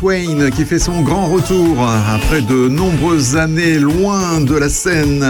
[0.00, 5.22] Twain qui fait son grand retour après de nombreuses années loin de la scène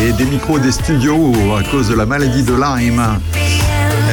[0.00, 3.02] et des micros des studios à cause de la maladie de Lyme.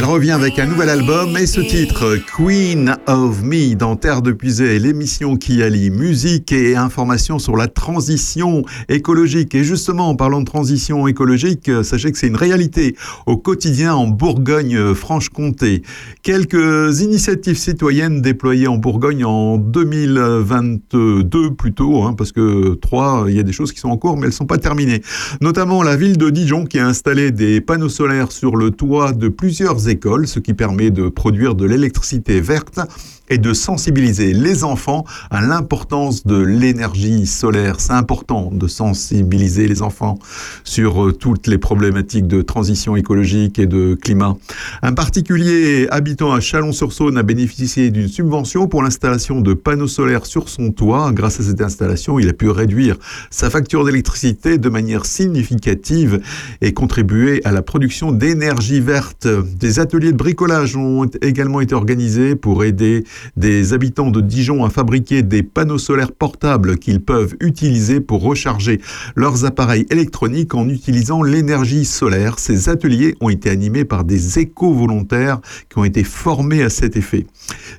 [0.04, 4.34] Elle revient avec un nouvel album et ce titre, Queen of Me, dans Terre de
[4.34, 9.56] Puisée, l'émission qui allie musique et information sur la transition écologique.
[9.56, 12.98] Et justement, en parlant de transition écologique, sachez que c'est une réalité
[13.28, 15.84] au quotidien en Bourgogne-Franche-Comté.
[16.22, 23.40] Quelques initiatives citoyennes déployées en Bourgogne en 2022 plutôt, hein, parce que trois, il y
[23.40, 25.02] a des choses qui sont en cours, mais elles ne sont pas terminées.
[25.40, 29.30] Notamment la ville de Dijon qui a installé des panneaux solaires sur le toit de
[29.30, 29.93] plusieurs écoles,
[30.26, 32.80] ce qui permet de produire de l'électricité verte
[33.30, 37.80] et de sensibiliser les enfants à l'importance de l'énergie solaire.
[37.80, 40.20] C'est important de sensibiliser les enfants
[40.64, 44.36] sur euh, toutes les problématiques de transition écologique et de climat.
[44.82, 50.50] Un particulier habitant à Chalon-sur-Saône a bénéficié d'une subvention pour l'installation de panneaux solaires sur
[50.50, 51.12] son toit.
[51.14, 52.98] Grâce à cette installation, il a pu réduire
[53.32, 56.22] sa facture d'électricité de manière significative
[56.62, 59.28] et contribuer à la production d'énergie verte.
[59.58, 63.04] Des ateliers de bricolage ont également été organisés pour aider
[63.36, 68.80] des habitants de Dijon à fabriquer des panneaux solaires portables qu'ils peuvent utiliser pour recharger
[69.16, 72.40] leurs appareils électroniques en utilisant l'énergie solaire.
[72.40, 77.28] Ces ateliers ont été animés par des éco-volontaires qui ont été formés à cet effet.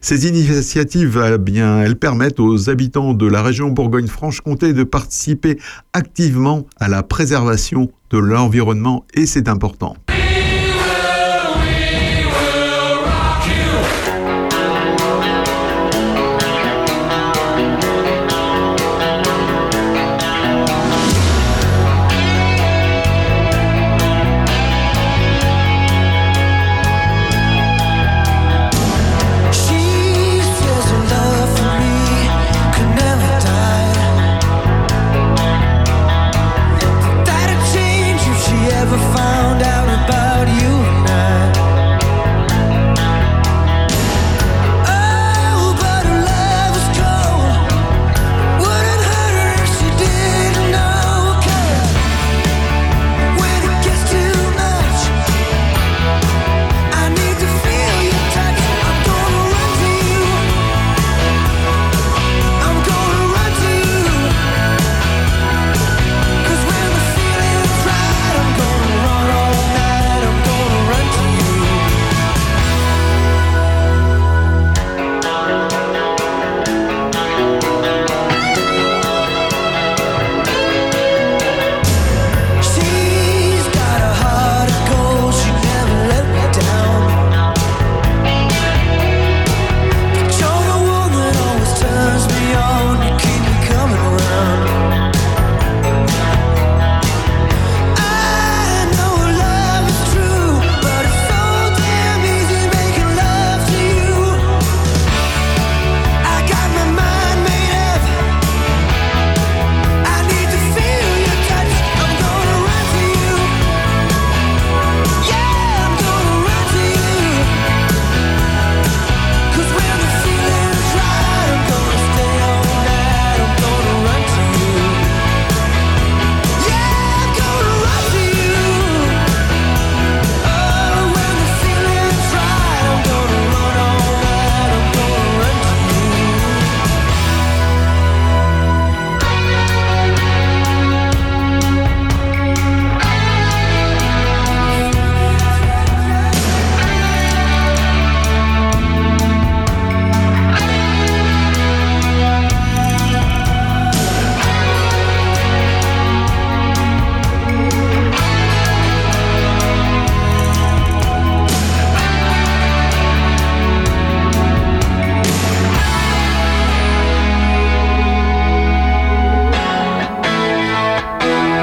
[0.02, 5.58] Ces initiatives, eh elles permettent aux habitants de la région Bourgogne-Franche-Comté de participer
[5.94, 9.96] activement à la préservation de l'environnement et c'est important.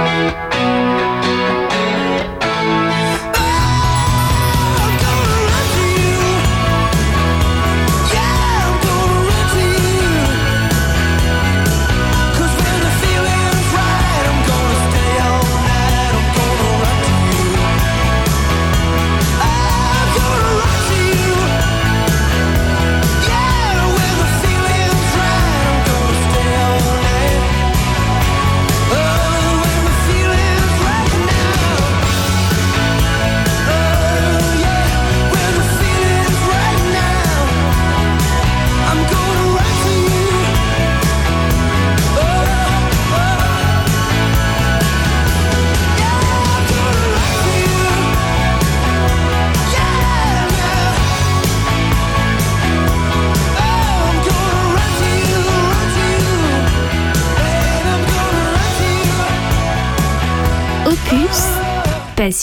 [0.02, 0.91] Música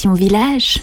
[0.07, 0.81] Village.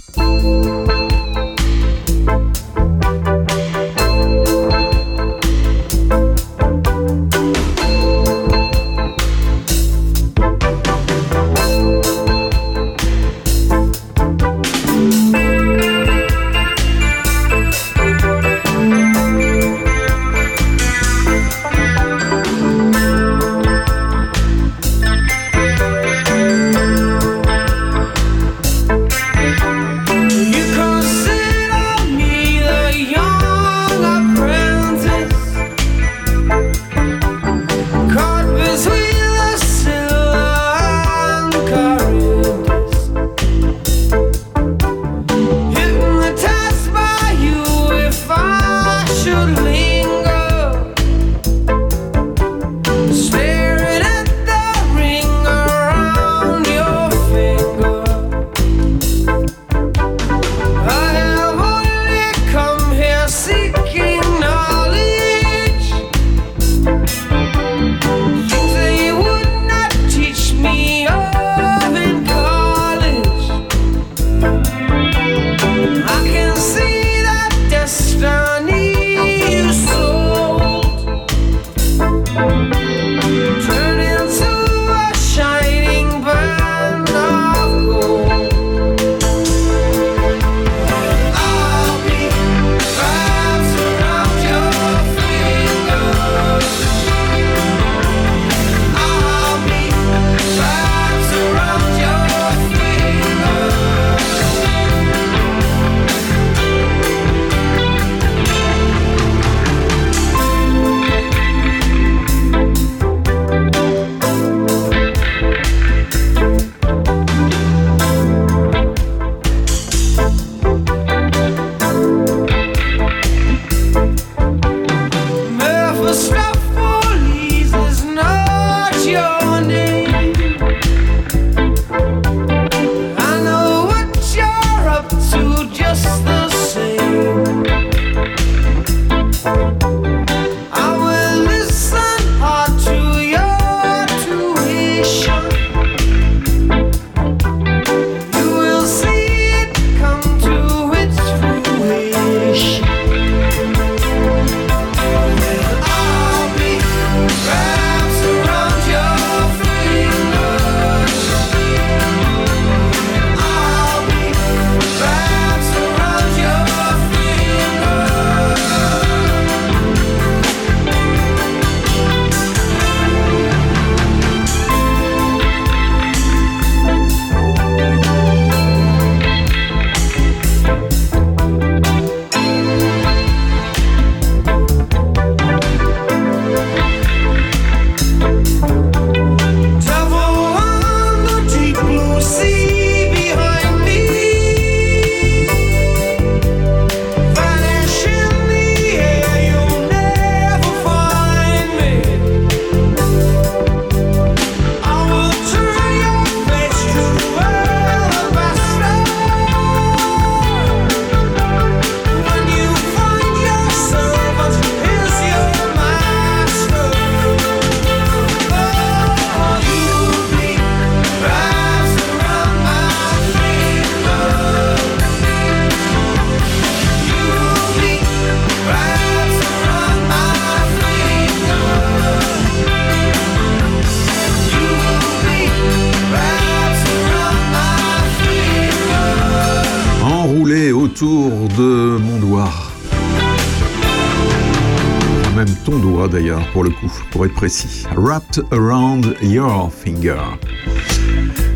[247.12, 247.86] pour être précis.
[247.96, 250.22] Wrapped Around Your Finger.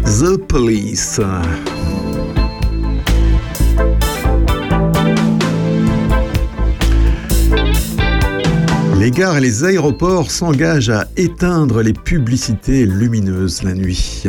[0.03, 1.19] The Police.
[8.99, 14.23] Les gares et les aéroports s'engagent à éteindre les publicités lumineuses la nuit.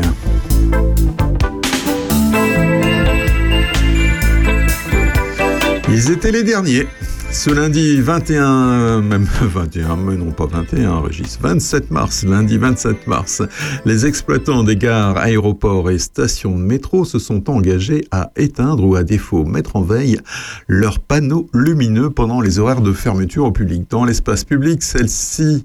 [5.88, 6.86] Ils étaient les derniers.
[7.32, 13.42] Ce lundi 21, euh, même 21, non pas 21, Régis, 27 mars, lundi 27 mars,
[13.84, 18.96] les exploitants des gares, aéroports et stations de métro se sont engagés à éteindre ou
[18.96, 20.18] à défaut mettre en veille
[20.66, 23.84] leurs panneaux lumineux pendant les horaires de fermeture au public.
[23.88, 25.64] Dans l'espace public, celle-ci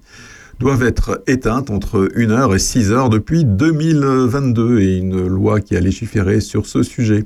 [0.59, 6.39] doivent être éteintes entre 1h et 6h depuis 2022 et une loi qui a légiféré
[6.39, 7.25] sur ce sujet.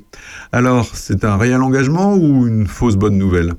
[0.52, 3.54] Alors, c'est un réel engagement ou une fausse bonne nouvelle?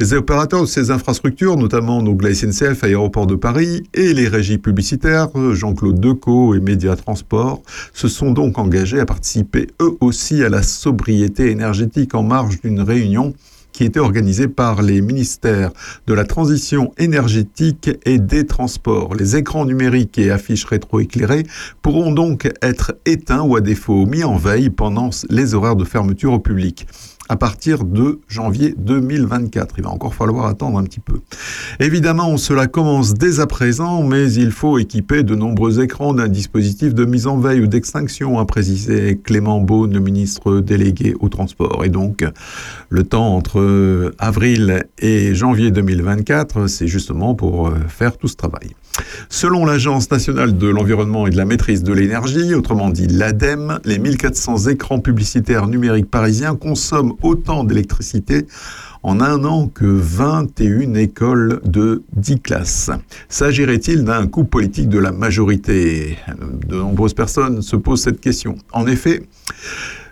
[0.00, 4.58] Les opérateurs de ces infrastructures, notamment donc la SNCF, Aéroport de Paris et les régies
[4.58, 7.62] publicitaires, Jean-Claude Decaux et Média Transport,
[7.92, 12.80] se sont donc engagés à participer eux aussi à la sobriété énergétique en marge d'une
[12.80, 13.34] réunion
[13.76, 15.70] qui était organisée par les ministères
[16.06, 19.14] de la transition énergétique et des transports.
[19.14, 21.44] Les écrans numériques et affiches rétroéclairées
[21.82, 26.32] pourront donc être éteints ou à défaut mis en veille pendant les horaires de fermeture
[26.32, 26.86] au public
[27.28, 29.74] à partir de janvier 2024.
[29.78, 31.20] Il va encore falloir attendre un petit peu.
[31.80, 36.94] Évidemment, cela commence dès à présent, mais il faut équiper de nombreux écrans d'un dispositif
[36.94, 41.84] de mise en veille ou d'extinction, a précisé Clément Beaune, ministre délégué au transport.
[41.84, 42.24] Et donc,
[42.88, 48.70] le temps entre avril et janvier 2024, c'est justement pour euh, faire tout ce travail.
[49.28, 53.98] Selon l'Agence nationale de l'environnement et de la maîtrise de l'énergie, autrement dit l'ADEME, les
[53.98, 58.46] 1400 écrans publicitaires numériques parisiens consomment autant d'électricité
[59.02, 62.90] en un an que 21 écoles de 10 classes.
[63.28, 66.18] S'agirait-il d'un coup politique de la majorité?
[66.66, 68.56] De nombreuses personnes se posent cette question.
[68.72, 69.22] En effet,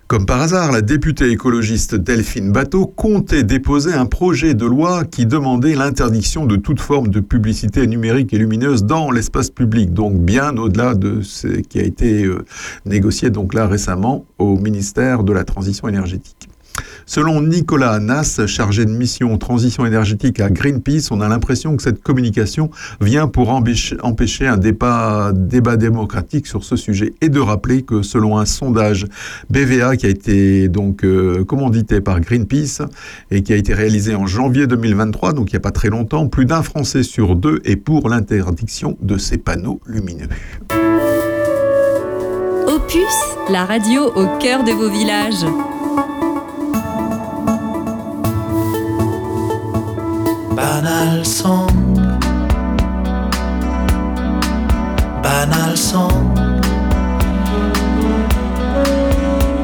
[0.07, 5.25] comme par hasard, la députée écologiste Delphine Bateau comptait déposer un projet de loi qui
[5.25, 10.57] demandait l'interdiction de toute forme de publicité numérique et lumineuse dans l'espace public, donc bien
[10.59, 12.45] au-delà de ce qui a été euh,
[12.85, 16.49] négocié donc là récemment au ministère de la Transition énergétique.
[17.07, 22.03] Selon Nicolas Nas, chargé de mission transition énergétique à Greenpeace, on a l'impression que cette
[22.03, 22.71] communication
[23.01, 28.47] vient pour empêcher un débat, démocratique sur ce sujet et de rappeler que selon un
[28.47, 29.07] sondage
[29.51, 32.83] BVA qui a été donc euh, commandité par Greenpeace
[33.31, 36.27] et qui a été réalisé en janvier 2023, donc il n'y a pas très longtemps,
[36.27, 40.29] plus d'un Français sur deux est pour l'interdiction de ces panneaux lumineux.
[42.67, 43.15] Opus,
[43.51, 45.45] la radio au cœur de vos villages.
[50.85, 51.97] Banal song,
[55.23, 56.37] banal song,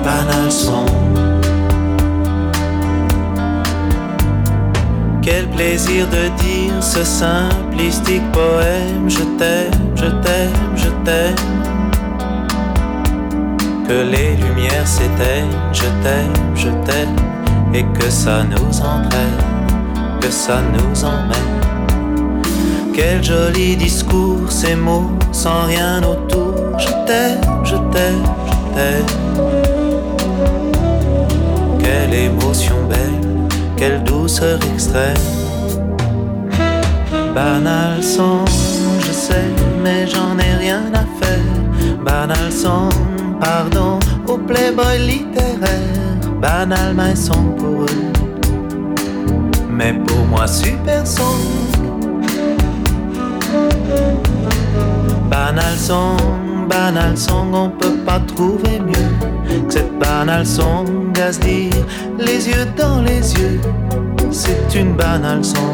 [0.02, 0.88] banal song.
[5.20, 9.05] Quel plaisir de dire ce simplistique poème.
[9.06, 11.36] Je t'aime, je t'aime, je t'aime.
[13.86, 17.16] Que les lumières s'éteignent, je t'aime, je t'aime.
[17.74, 19.49] Et que ça nous entraîne
[20.20, 21.60] que ça nous emmène.
[22.92, 26.55] Quel joli discours, ces mots sans rien autour.
[26.78, 29.06] Je t'aime, je t'aime, je t'aime.
[31.78, 35.16] Quelle émotion belle, quelle douceur extrême.
[37.34, 38.44] Banal son,
[39.01, 39.51] je sais,
[39.82, 42.05] mais j'en ai rien à faire.
[42.05, 42.88] Banal son,
[43.40, 45.88] pardon, au playboy littéraire.
[46.40, 48.10] Banal my song pour eux
[49.81, 51.36] mais pour moi super son.
[55.31, 56.16] Banal son,
[56.69, 59.11] banal son, on peut pas trouver mieux
[59.66, 60.85] que cette banale son.
[61.23, 61.85] À se dire
[62.19, 63.61] les yeux dans les yeux,
[64.31, 65.70] c'est une banale son.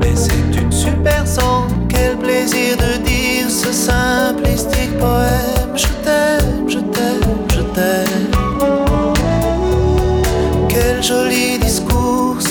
[0.00, 5.72] Mais c'est une super son, quel plaisir de dire ce simplistique poème.
[5.74, 8.30] Je t'aime, je t'aime, je t'aime.
[10.68, 11.91] Quel joli discours,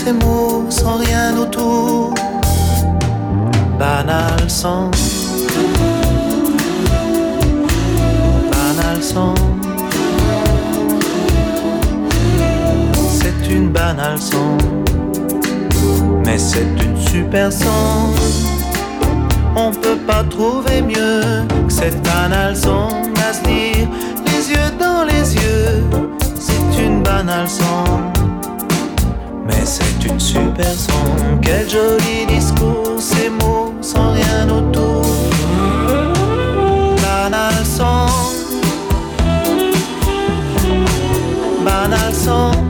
[0.04, 2.14] ces mots sans rien autour.
[3.78, 4.90] Banal son.
[8.52, 9.34] Banal son.
[13.20, 14.58] C'est une banale son.
[16.26, 18.14] Mais c'est une super son.
[19.56, 22.88] On peut pas trouver mieux que cette banale son.
[23.30, 23.88] À se dire
[24.26, 25.84] les yeux dans les yeux.
[26.40, 27.84] C'est une banale son.
[29.46, 35.06] Mais c'est une super son, quel joli discours, ces mots sans rien autour.
[37.02, 38.06] Banal son,
[41.64, 42.61] banal son.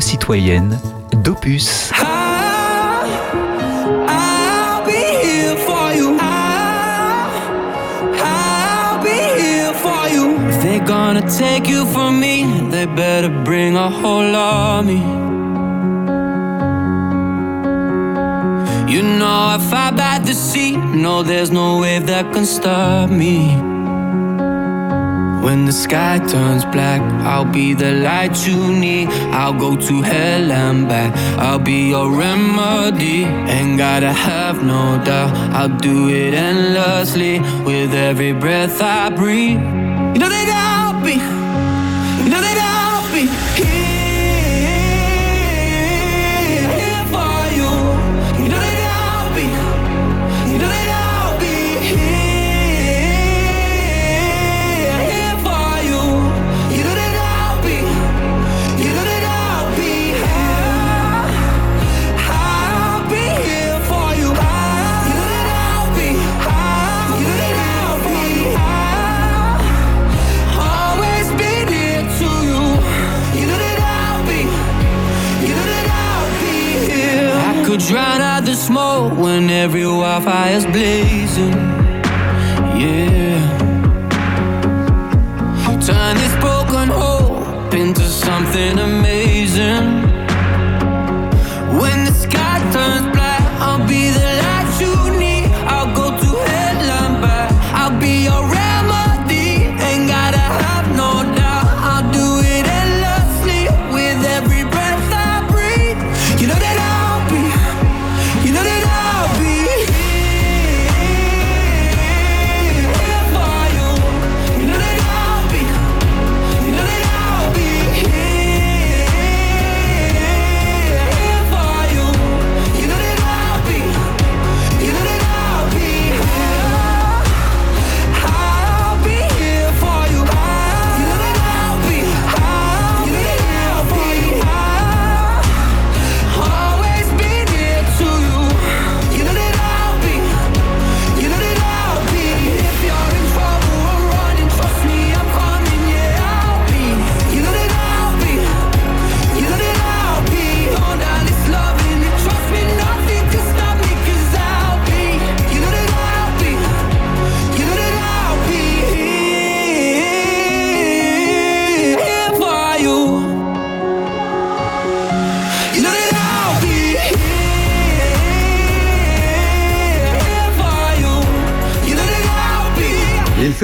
[0.00, 0.78] Citoyenne
[1.22, 1.92] d'Opus.
[10.62, 12.44] They're gonna take you from me.
[12.70, 15.00] They better bring a whole army.
[18.92, 23.75] You know, if I bat the sea, no, there's no wave that can stop me.
[25.46, 29.06] When the sky turns black, I'll be the light you need.
[29.30, 31.14] I'll go to hell and back.
[31.38, 33.22] I'll be your remedy.
[33.54, 35.30] Ain't gotta have no doubt.
[35.54, 39.60] I'll do it endlessly with every breath I breathe.
[40.14, 40.46] You know they
[77.88, 81.52] Drown out the smoke when every wildfire's blazing.
[82.82, 83.58] Yeah.
[85.86, 90.05] Turn this broken hope into something amazing.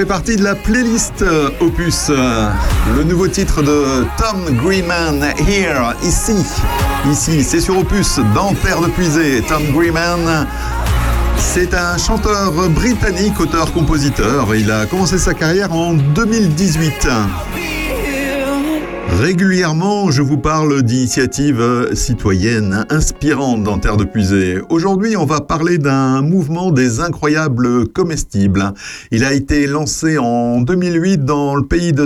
[0.03, 2.09] Fait partie de la playlist euh, Opus.
[2.11, 2.49] Euh,
[2.97, 6.35] Le nouveau titre de Tom Greeman, Here, ici.
[7.09, 9.43] Ici, c'est sur Opus, dans Terre de Puisée.
[9.47, 10.49] Tom Greeman,
[11.37, 14.53] c'est un chanteur britannique, auteur-compositeur.
[14.57, 17.07] Il a commencé sa carrière en 2018.
[19.23, 24.59] Régulièrement, je vous parle d'initiatives citoyennes inspirantes dans Terre de Puisée.
[24.69, 28.73] Aujourd'hui, on va parler d'un mouvement des incroyables comestibles.
[29.13, 32.05] Il a été lancé en 2008 dans le pays de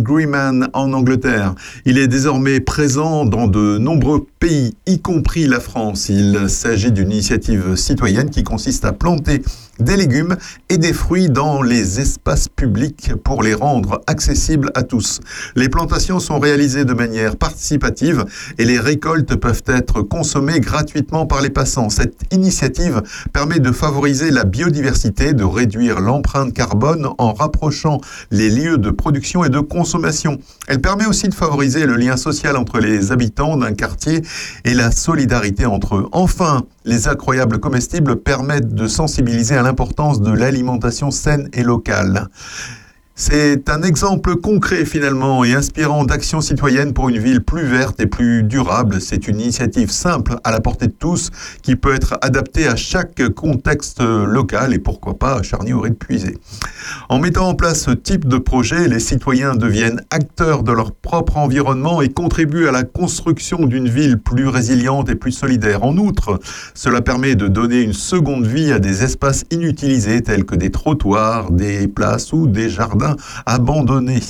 [0.00, 1.54] Greeman en Angleterre.
[1.84, 6.08] Il est désormais présent dans de nombreux y compris la France.
[6.08, 9.42] Il s'agit d'une initiative citoyenne qui consiste à planter
[9.78, 10.36] des légumes
[10.68, 15.20] et des fruits dans les espaces publics pour les rendre accessibles à tous.
[15.54, 18.24] Les plantations sont réalisées de manière participative
[18.58, 21.90] et les récoltes peuvent être consommées gratuitement par les passants.
[21.90, 23.02] Cette initiative
[23.32, 28.00] permet de favoriser la biodiversité, de réduire l'empreinte carbone en rapprochant
[28.30, 30.38] les lieux de production et de consommation.
[30.68, 34.22] Elle permet aussi de favoriser le lien social entre les habitants d'un quartier
[34.64, 36.08] et la solidarité entre eux.
[36.12, 42.28] Enfin, les incroyables comestibles permettent de sensibiliser à l'importance de l'alimentation saine et locale.
[43.18, 48.06] C'est un exemple concret finalement et inspirant d'action citoyenne pour une ville plus verte et
[48.06, 49.00] plus durable.
[49.00, 51.30] C'est une initiative simple à la portée de tous
[51.62, 56.36] qui peut être adaptée à chaque contexte local et pourquoi pas à charny ou puisé.
[57.08, 61.38] En mettant en place ce type de projet, les citoyens deviennent acteurs de leur propre
[61.38, 65.84] environnement et contribuent à la construction d'une ville plus résiliente et plus solidaire.
[65.84, 66.38] En outre,
[66.74, 71.50] cela permet de donner une seconde vie à des espaces inutilisés tels que des trottoirs,
[71.50, 73.05] des places ou des jardins
[73.46, 74.22] abandonnés.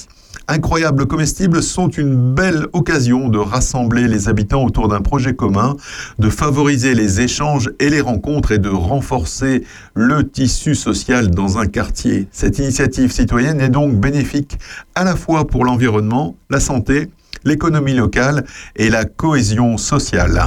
[0.49, 5.77] Incroyables comestibles sont une belle occasion de rassembler les habitants autour d'un projet commun,
[6.21, 11.67] de favoriser les échanges et les rencontres et de renforcer le tissu social dans un
[11.67, 12.29] quartier.
[12.31, 14.57] Cette initiative citoyenne est donc bénéfique
[14.95, 17.11] à la fois pour l'environnement, la santé,
[17.45, 18.45] l'économie locale
[18.77, 20.45] et la cohésion sociale.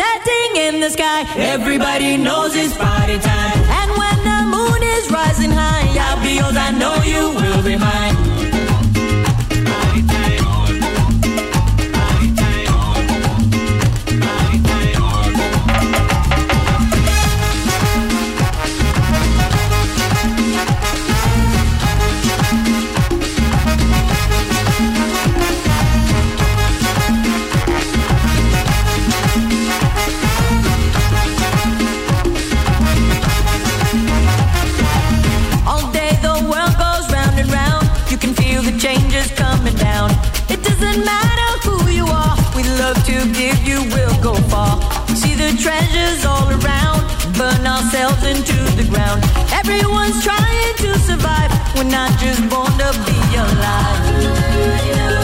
[45.57, 47.01] Treasures all around.
[47.37, 49.23] Burn ourselves into the ground.
[49.53, 51.51] Everyone's trying to survive.
[51.75, 55.22] We're not just born to be alive.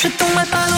[0.00, 0.77] Je tomberai pas dans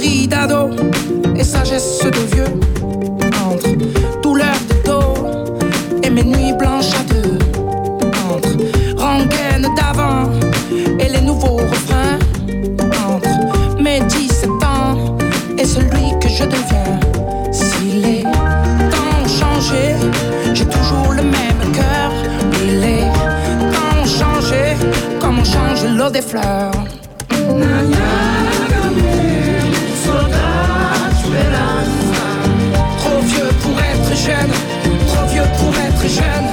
[0.00, 0.70] D'ado
[1.36, 2.60] et sagesse de vieux.
[3.44, 3.68] Entre
[4.22, 5.60] douleur de dos
[6.02, 7.36] et mes nuits blanches à deux.
[8.32, 8.56] Entre
[8.96, 10.30] rengaine d'avant
[10.98, 12.18] et les nouveaux refrains.
[13.06, 15.18] Entre mes 17 ans
[15.58, 16.98] et celui que je deviens.
[17.52, 19.96] Si les temps changé,
[20.54, 22.10] j'ai toujours le même cœur.
[22.62, 23.00] Et les
[23.70, 24.76] temps changé,
[25.20, 26.89] comme on change l'eau des fleurs.
[35.06, 36.48] Trop vieux pour être jeune.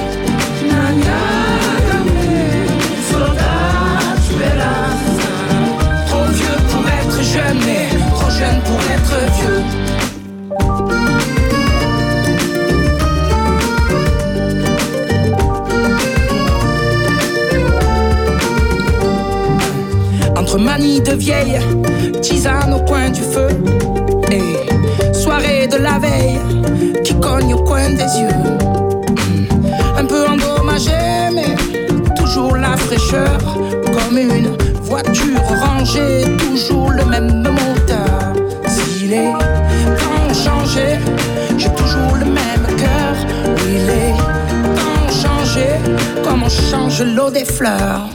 [6.06, 7.60] Trop vieux pour être jeune,
[8.14, 9.62] trop jeune pour être vieux.
[20.36, 21.58] Entre manie de vieille,
[22.22, 23.48] tisane au coin du feu
[25.38, 26.40] de la veille
[27.04, 28.28] qui cogne au coin des yeux.
[29.96, 30.90] Un peu endommagé,
[31.32, 31.54] mais
[32.16, 33.38] toujours la fraîcheur,
[33.84, 38.34] comme une voiture rangée, toujours le même moteur.
[38.66, 39.32] Si les
[40.00, 40.98] temps changé,
[41.56, 43.14] j'ai toujours le même cœur.
[43.64, 44.12] Oui, les
[44.74, 45.68] temps changé,
[46.24, 48.08] comme on change l'eau des fleurs?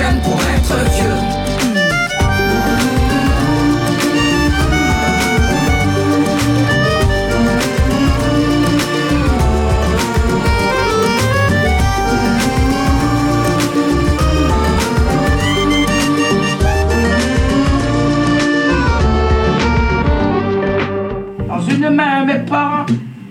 [0.00, 1.50] jeune pour être vieux.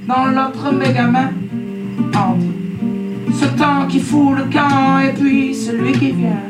[0.08, 1.32] dans l'autre mes gamins
[3.40, 6.49] ce temps qui fout le camp et puis celui qui vient.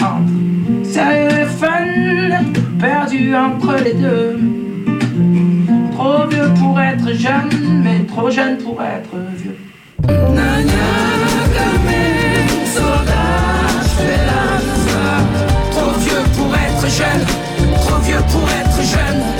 [0.00, 2.44] Entre sérieux et fun,
[2.78, 4.38] perdu entre les deux.
[5.92, 9.56] Trop vieux pour être jeune, mais trop jeune pour être vieux.
[15.70, 17.24] Trop vieux pour être jeune,
[17.80, 19.39] trop vieux pour être jeune.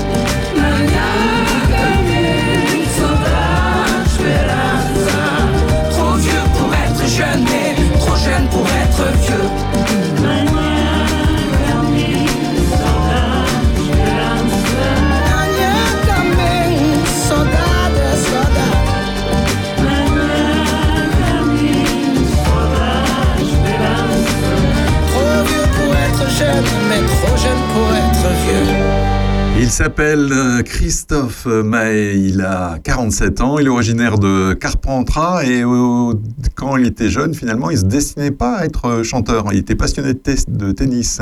[29.71, 35.63] Il s'appelle euh, Christophe Mahé, il a 47 ans, il est originaire de Carpentras et
[35.63, 36.13] euh,
[36.57, 39.45] quand il était jeune, finalement, il se destinait pas à être chanteur.
[39.53, 41.21] Il était passionné de tennis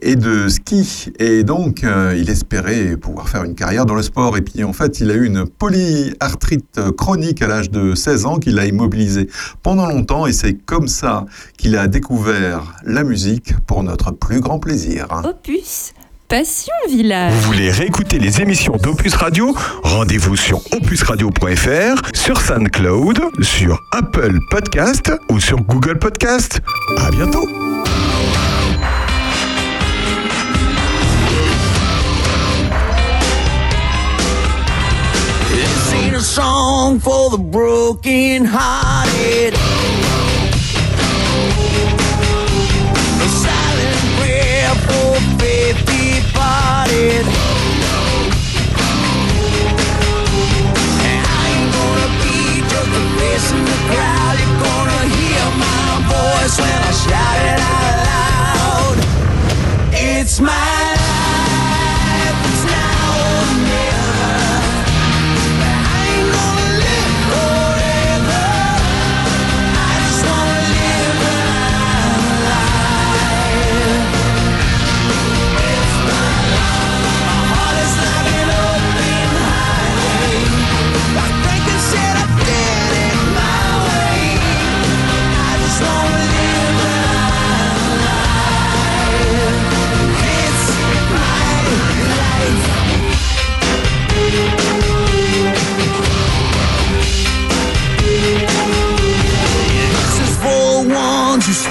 [0.00, 4.38] et de ski et donc euh, il espérait pouvoir faire une carrière dans le sport.
[4.38, 8.38] Et puis en fait, il a eu une polyarthrite chronique à l'âge de 16 ans
[8.38, 9.28] qui l'a immobilisé
[9.62, 11.26] pendant longtemps et c'est comme ça
[11.58, 15.08] qu'il a découvert la musique pour notre plus grand plaisir.
[15.24, 15.92] Opus,
[16.28, 17.32] Passion Village.
[17.32, 19.54] Vous voulez réécouter les émissions d'Opus Radio?
[19.84, 26.60] Rendez-vous sur opusradio.fr, sur SoundCloud, sur Apple Podcast ou sur Google Podcast.
[26.98, 27.46] À bientôt.
[36.16, 39.54] A song for the broken hearted.
[43.22, 45.35] A silent prayer for
[47.08, 47.28] And
[51.28, 54.34] I ain't gonna be just a face in the crowd.
[54.40, 58.96] You're gonna hear my voice when I shout it out loud.
[59.92, 60.65] It's my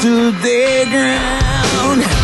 [0.06, 2.15] to the ground.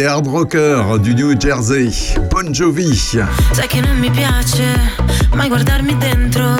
[0.00, 1.90] C'était les hard rockers du New Jersey,
[2.30, 2.96] Bon Jovi.
[2.96, 4.64] Sai che non mi piace
[5.34, 6.56] mai guardarmi dentro.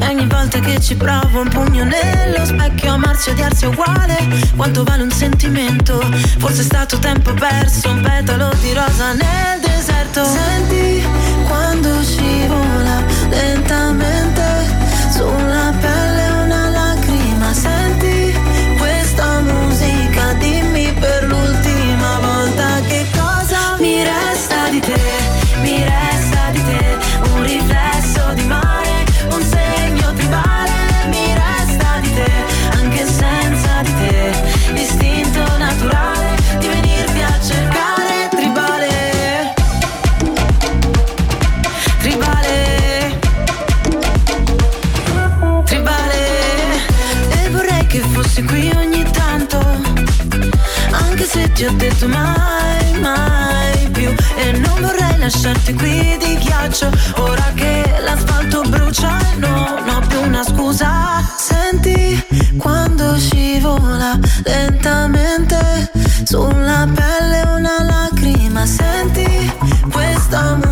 [0.00, 4.16] E ogni volta che ci provo un pugno nello specchio Amarsi e odiarsi è uguale.
[4.56, 6.00] Quanto vale un sentimento?
[6.38, 10.24] Forse è stato tempo perso Un petalo di rosa nel deserto.
[10.24, 11.04] Senti
[11.46, 14.42] quando scivola lentamente
[15.12, 15.91] Sulla pelle
[51.62, 56.90] ti ho detto mai, mai più E non vorrei lasciarti qui di ghiaccio.
[57.18, 61.22] Ora che l'asfalto brucia non ho più una scusa.
[61.38, 62.20] Senti
[62.58, 65.92] quando scivola lentamente
[66.24, 68.66] Sulla pelle una lacrima.
[68.66, 69.52] Senti
[69.88, 70.71] questa musica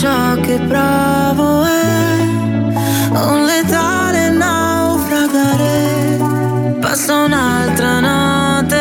[0.00, 2.16] ciò che provo è
[3.12, 6.16] Un letale naufragare.
[6.80, 8.78] Passa un'altra notte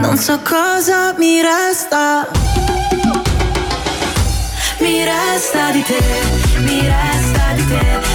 [0.00, 2.26] Non so cosa mi resta.
[4.78, 6.00] Mi resta di te
[6.58, 8.11] Mi resta di te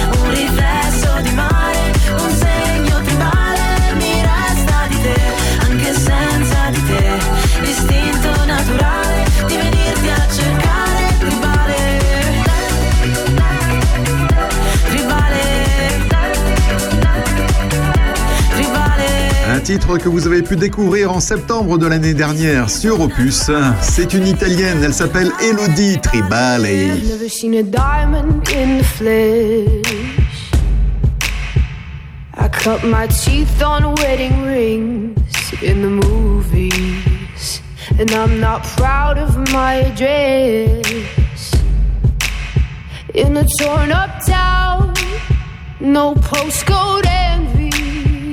[19.68, 23.50] titre que vous avez pu découvrir en septembre de l'année dernière sur Opus.
[23.82, 26.64] C'est une italienne, elle s'appelle Elodie Tribale.
[26.64, 26.92] I
[32.50, 35.14] cut my teeth on wedding rings
[35.62, 37.60] in the movies.
[38.00, 40.80] And I'm not proud of my address.
[43.14, 44.94] In a torn up town,
[45.78, 47.57] no postcode envy.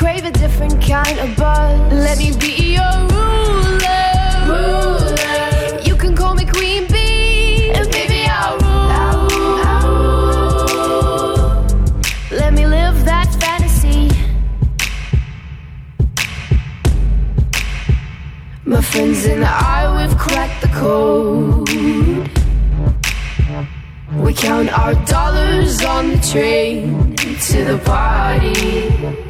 [0.00, 1.78] crave a different kind of buzz.
[1.92, 4.16] Let me be your ruler.
[5.88, 8.88] You can call me Queen Bee, and baby I'll rule.
[12.30, 14.08] Let me live that fantasy.
[18.64, 21.68] My friends and I, we've cracked the code.
[24.24, 29.29] We count our dollars on the train to the party.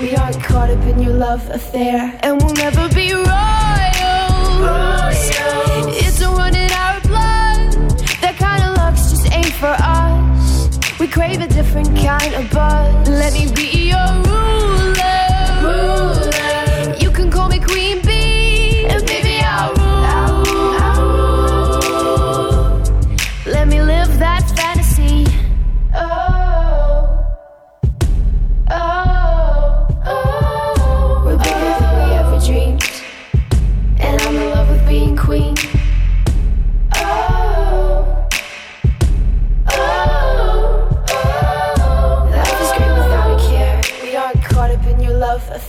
[0.00, 3.28] We aren't caught up in your love affair, and we'll never be royals.
[5.96, 7.72] It's a run in our blood.
[8.20, 10.78] That kind of luck's just ain't for us.
[10.98, 13.08] We crave a different kind of buzz.
[13.08, 14.94] Let me be your ruler.
[16.98, 18.03] You can call me Queen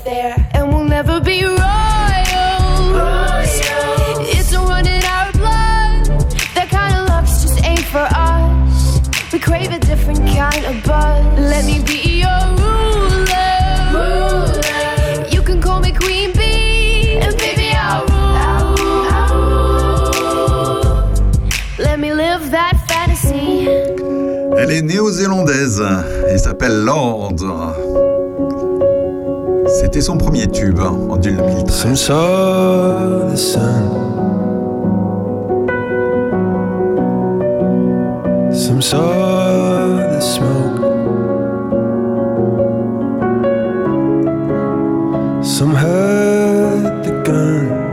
[0.07, 1.59] and we'll never be royals.
[4.37, 6.05] It's a run in our blood.
[6.53, 9.01] That kind of love's just ain't for us.
[9.33, 11.39] We crave a different kind of buzz.
[11.39, 13.45] Let me be your ruler.
[15.29, 17.19] You can call me Queen Bee,
[24.57, 25.83] Elle est néo-zélandaise
[26.29, 27.35] et s'appelle Lord.
[29.77, 31.67] C'était son premier tube en 2013.
[31.67, 33.83] Some saw the sun.
[38.53, 40.79] Some saw the smoke.
[45.43, 47.84] Some heard the gun.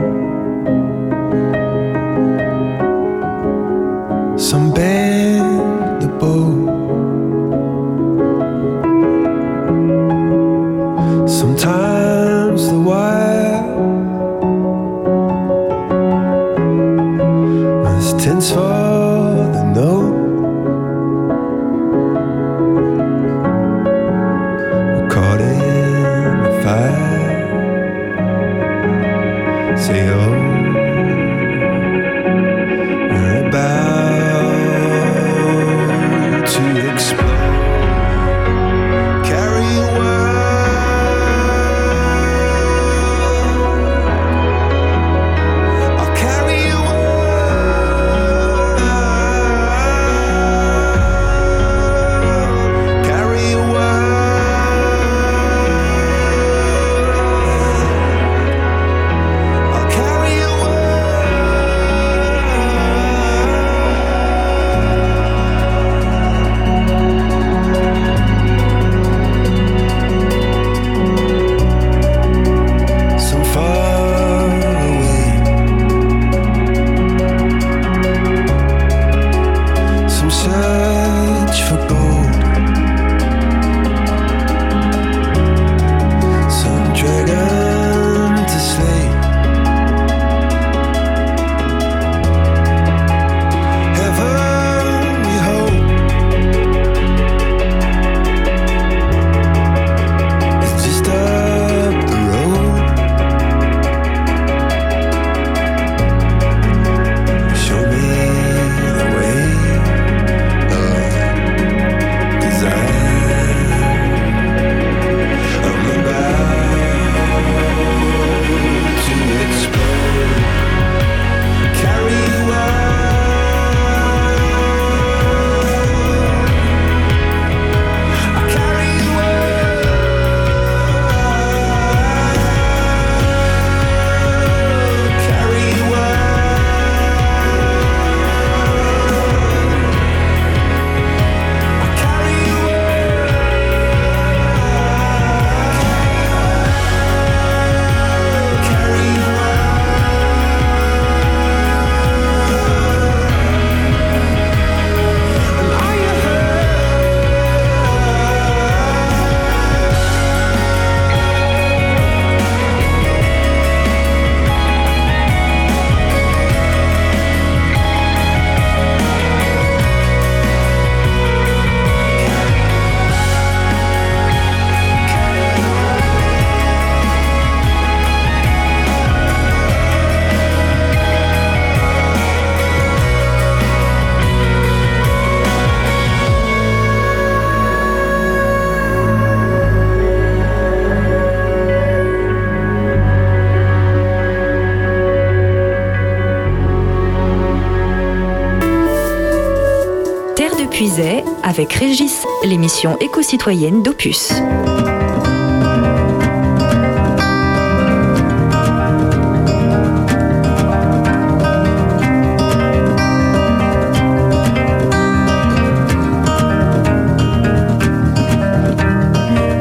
[201.53, 204.31] Avec Régis, l'émission éco-citoyenne d'Opus.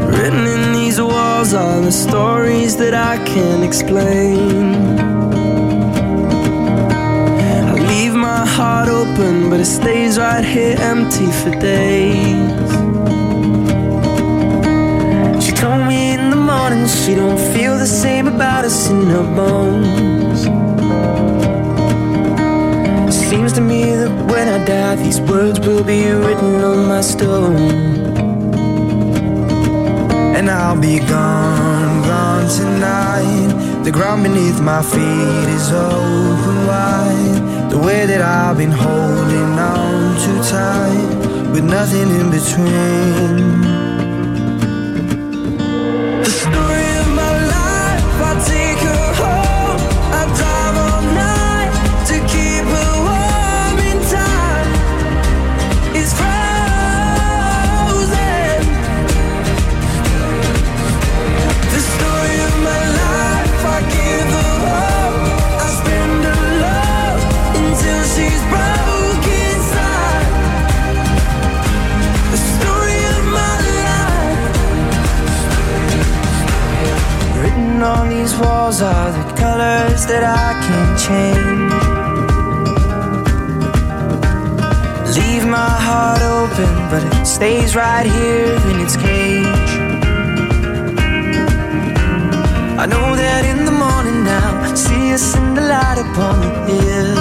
[0.09, 5.42] Written in these walls are the stories that I can't explain.
[8.63, 12.71] Heart open, but it stays right here empty for days.
[15.45, 19.27] She told me in the morning she don't feel the same about us in her
[19.39, 20.41] bones.
[23.31, 27.57] Seems to me that when I die, these words will be written on my stone.
[30.37, 33.83] And I'll be gone, gone tonight.
[33.87, 37.02] The ground beneath my feet is open wide.
[37.73, 43.82] The way that I've been holding on too tight with nothing in between.
[78.33, 81.73] These walls are the colors that I can change.
[85.17, 89.73] Leave my heart open, but it stays right here in its cage.
[92.83, 97.19] I know that in the morning now, see us in the light upon the hill.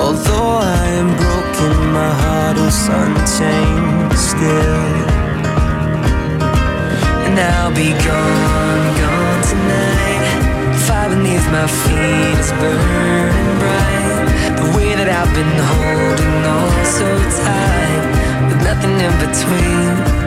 [0.00, 5.11] Although I am broken, my heart is unchained still.
[7.32, 10.76] And I'll be gone, gone tonight.
[10.84, 14.60] Fire beneath my feet is burning bright.
[14.60, 17.08] The way that I've been holding on so
[17.40, 20.21] tight, with nothing in between.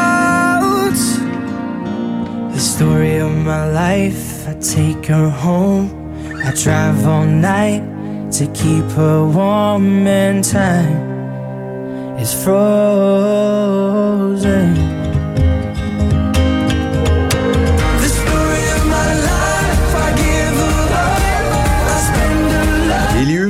[2.54, 5.90] The story of my life, I take her home.
[6.46, 7.82] I drive all night
[8.34, 11.10] to keep her warm and time
[12.20, 13.70] is frozen.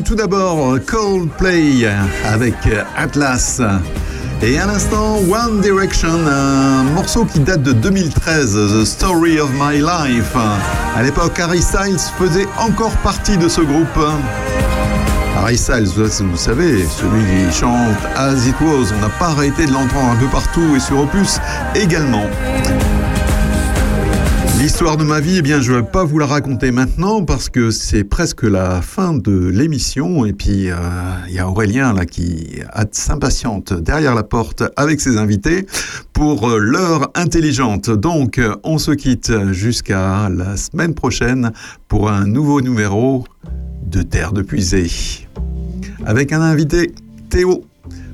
[0.06, 1.86] Tout d'abord Coldplay
[2.26, 2.56] avec
[2.98, 3.62] Atlas.
[4.42, 9.80] Et à l'instant, One Direction, un morceau qui date de 2013, The Story of My
[9.80, 10.34] Life.
[10.96, 14.00] À l'époque, Harry Styles faisait encore partie de ce groupe.
[15.38, 19.74] Harry Styles, vous savez, celui qui chante As It Was, on n'a pas arrêté de
[19.74, 21.40] l'entendre un peu partout et sur Opus
[21.76, 22.28] également.
[24.60, 27.48] L'histoire de ma vie, eh bien, je ne vais pas vous la raconter maintenant parce
[27.48, 30.26] que c'est presque la fin de l'émission.
[30.26, 30.76] Et puis, euh,
[31.30, 32.60] il y a Aurélien là qui
[32.92, 35.66] s'impatiente derrière la porte avec ses invités
[36.12, 37.90] pour euh, l'heure intelligente.
[37.90, 41.54] Donc, on se quitte jusqu'à la semaine prochaine
[41.88, 43.24] pour un nouveau numéro
[43.86, 44.92] de Terre de Puisée.
[46.06, 46.92] Avec un invité,
[47.30, 47.64] Théo,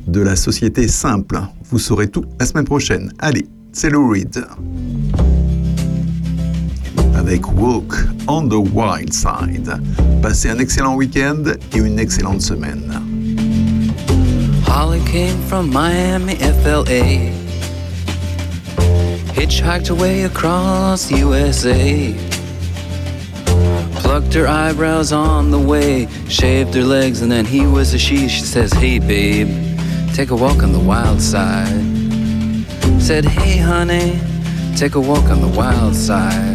[0.06, 1.42] de la société Simple.
[1.72, 3.12] Vous saurez tout la semaine prochaine.
[3.18, 4.46] Allez, c'est Lou Reed
[7.26, 7.92] avec Walk
[8.28, 9.68] on the Wild Side.
[10.22, 11.44] Passez un excellent week-end
[11.74, 13.02] et une excellente semaine.
[14.68, 17.32] Holly came from Miami, FLA.
[19.34, 22.14] Hitchhiked away across USA.
[23.96, 28.28] Plucked her eyebrows on the way, shaved her legs, and then he was a she.
[28.28, 29.50] She says, Hey babe,
[30.14, 31.86] take a walk on the wild side.
[33.02, 34.20] Said, Hey honey,
[34.78, 36.55] take a walk on the wild side.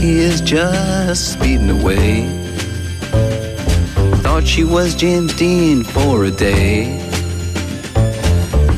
[0.00, 2.26] Jackie is just speeding away.
[4.22, 6.96] Thought she was James Dean for a day.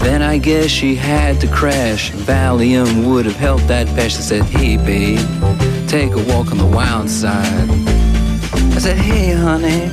[0.01, 2.11] Then I guess she had to crash.
[2.11, 4.17] Valium would have helped that patch.
[4.17, 5.21] I said, Hey, babe,
[5.87, 7.71] take a walk on the wild side.
[8.75, 9.93] I said, Hey, honey,